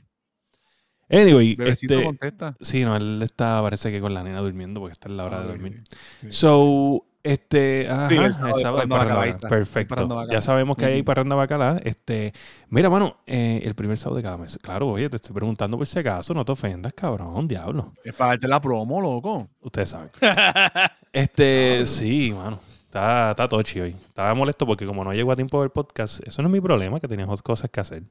[1.10, 2.54] Anyway, este, contesta.
[2.60, 5.38] sí, no, él está, parece que con la nena durmiendo porque está en la hora
[5.38, 5.82] Ah, de dormir.
[6.20, 6.26] sí.
[6.30, 9.34] So, este, ajá, Sí, el el sábado sábado, hay parranda bacalá.
[9.34, 9.48] está.
[9.48, 9.78] Perfecto.
[9.78, 10.32] Hay parranda bacalá.
[10.34, 11.80] Ya sabemos que hay parranda bacalá.
[11.84, 12.32] Este,
[12.68, 14.58] mira, mano, eh, el primer sábado de cada mes.
[14.62, 17.92] Claro, oye, te estoy preguntando por si acaso, no te ofendas, cabrón, diablo.
[18.04, 19.48] Es para darte la promo, loco.
[19.60, 20.10] Ustedes saben.
[21.12, 22.60] Este, sí, mano.
[22.84, 23.90] Está, está tochi hoy.
[24.08, 27.00] Estaba molesto porque como no llegó a tiempo del podcast, eso no es mi problema,
[27.00, 28.02] que teníamos cosas que hacer.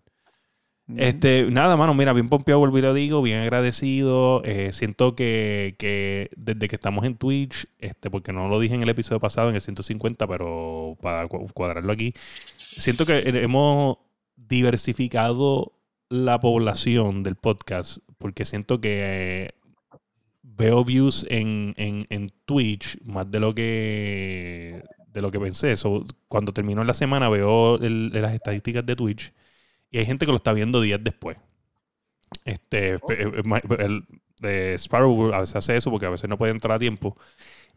[0.95, 4.41] Este, nada, mano, mira, bien pompeado, volví lo digo, bien agradecido.
[4.45, 8.83] Eh, siento que, que desde que estamos en Twitch, este, porque no lo dije en
[8.83, 12.13] el episodio pasado, en el 150, pero para cu- cuadrarlo aquí,
[12.77, 13.97] siento que hemos
[14.37, 15.73] diversificado
[16.09, 19.53] la población del podcast porque siento que
[20.43, 24.83] veo views en, en, en Twitch más de lo que
[25.13, 25.75] de lo que pensé.
[25.75, 29.33] So, cuando terminó la semana veo las estadísticas de Twitch
[29.91, 31.37] y hay gente que lo está viendo días después.
[32.45, 33.11] Este, Oh.
[33.11, 33.43] eh,
[33.79, 34.05] el
[34.39, 37.17] de Sparrow a veces hace eso porque a veces no puede entrar a tiempo.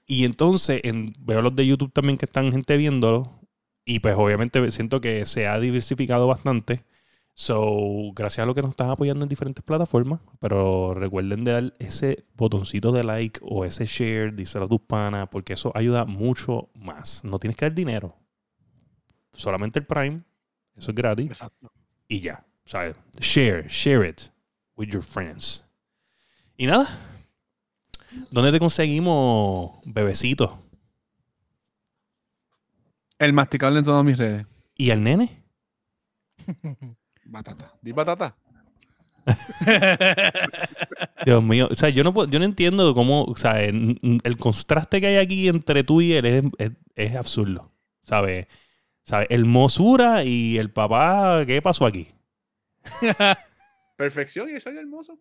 [0.07, 3.41] Y entonces en- veo los de YouTube también que están gente viéndolo.
[3.85, 6.85] Y pues obviamente siento que se ha diversificado bastante.
[7.35, 10.21] So, gracias a lo que nos están apoyando en diferentes plataformas.
[10.41, 15.29] Pero recuerden de dar ese botoncito de like o ese share, díselo a tus panas,
[15.31, 17.25] porque eso ayuda mucho más.
[17.25, 18.17] No tienes que dar dinero.
[19.33, 20.23] Solamente el Prime.
[20.77, 21.27] Eso es gratis.
[21.27, 21.73] Exacto.
[22.11, 22.45] Y ya.
[22.67, 24.31] Sea, share, share it
[24.77, 25.65] with your friends.
[26.57, 26.87] Y nada.
[28.33, 30.59] ¿Dónde te conseguimos, bebecito?
[33.19, 34.45] El masticable en todas mis redes.
[34.77, 35.45] ¿Y al nene?
[37.25, 37.73] Batata.
[37.81, 38.37] Di batata.
[41.25, 41.69] Dios mío.
[41.71, 43.25] O sea, yo no, puedo- yo no entiendo cómo.
[43.25, 47.71] O sea, el contraste que hay aquí entre tú y él es, es- es absurdo.
[48.03, 48.47] ¿Sabes?
[49.05, 49.26] ¿Sabes?
[49.30, 51.44] Hermosura y el papá.
[51.46, 52.09] ¿Qué pasó aquí?
[53.96, 55.20] Perfección y salió hermoso.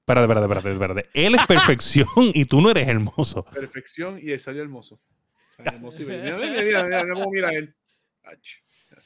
[0.00, 1.10] Espérate, espérate, espérate, espérate.
[1.14, 3.44] Él es perfección y tú no eres hermoso.
[3.44, 5.00] Perfección y él salió hermoso.
[5.56, 6.36] Hermoso y bello.
[6.36, 7.74] Mira, mira, mira, mira, mira él.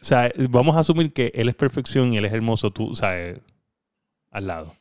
[0.00, 3.40] O sea, vamos a asumir que él es perfección y él es hermoso, tú, ¿sabes?
[4.30, 4.74] Al lado.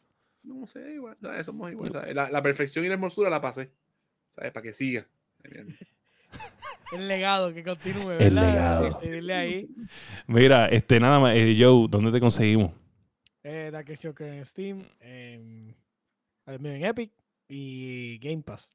[0.43, 1.91] No sé, igual, somos igual.
[2.13, 3.71] La, la perfección y la hermosura la pasé.
[4.35, 4.51] ¿Sabes?
[4.51, 5.07] Para que siga.
[6.93, 8.47] El legado que continúe, El ¿verdad?
[8.53, 8.87] legado.
[8.87, 9.67] Este, dile ahí.
[10.27, 12.71] Mira, este, nada más, eh, Joe, ¿dónde te conseguimos?
[13.43, 15.75] Eh, Dark Shocker en Steam, en,
[16.45, 17.11] en Epic
[17.49, 18.73] y Game Pass.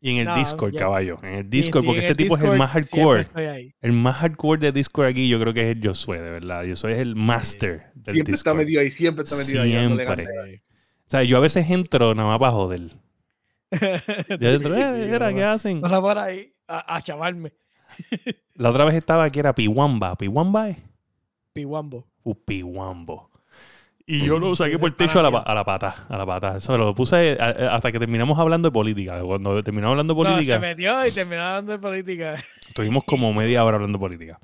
[0.00, 0.78] Y en el No, Discord, ya.
[0.78, 1.18] caballo.
[1.22, 3.20] En el Discord, porque este tipo es el más siempre hardcore.
[3.22, 3.74] estoy ahí.
[3.80, 6.64] El más hardcore de Discord aquí, yo creo que es el Josué, de verdad.
[6.68, 9.72] Josué es el master del Siempre está metido ahí, siempre está metido ahí.
[9.72, 10.62] dándole Siempre.
[10.64, 12.80] O sea, yo a veces entro nada más para joder.
[14.40, 15.80] Yo entro, eh, ¿qué hacen?
[15.80, 17.52] Pasa por ahí a, a chavarme.
[18.54, 20.16] La otra vez estaba aquí, era Piwamba.
[20.16, 20.78] ¿Piwamba es?
[21.52, 22.06] Piwambo.
[22.22, 23.30] Uh, Piwambo.
[24.06, 26.56] Y yo lo saqué por el techo a la, a pata, a la pata.
[26.56, 29.20] Eso lo puse a- a- hasta que terminamos hablando de política.
[29.22, 32.42] Cuando terminamos hablando de No, se política, metió y terminó hablando de política.
[32.68, 34.40] estuvimos como media hora hablando de política.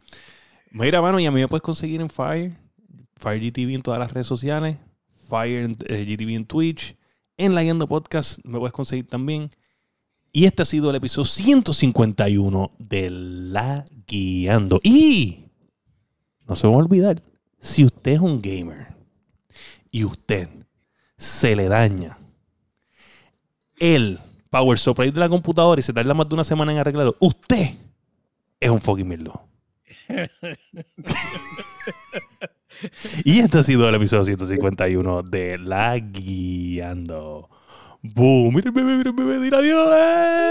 [0.70, 2.52] Mira, mano, y a mí me puedes conseguir en Fire,
[3.16, 4.76] Fire GTV en todas las redes sociales,
[5.30, 6.96] Fire eh, GTV en Twitch,
[7.38, 9.50] en la Yendo Podcast me puedes conseguir también.
[10.36, 14.80] Y este ha sido el episodio 151 de La Guiando.
[14.82, 15.44] Y
[16.48, 17.22] no se va a olvidar,
[17.60, 18.88] si usted es un gamer
[19.92, 20.48] y usted
[21.16, 22.18] se le daña
[23.78, 24.18] el
[24.50, 27.76] power supply de la computadora y se tarda más de una semana en arreglarlo, usted
[28.58, 29.40] es un fucking mirlo.
[33.24, 37.50] y este ha sido el episodio 151 de La Guiando.
[38.04, 38.54] ¡Boom!
[38.54, 39.40] ¡Mira el bebé, mira el bebé!
[39.40, 39.88] ¡Dile adiós!
[39.98, 40.44] ¡Eh!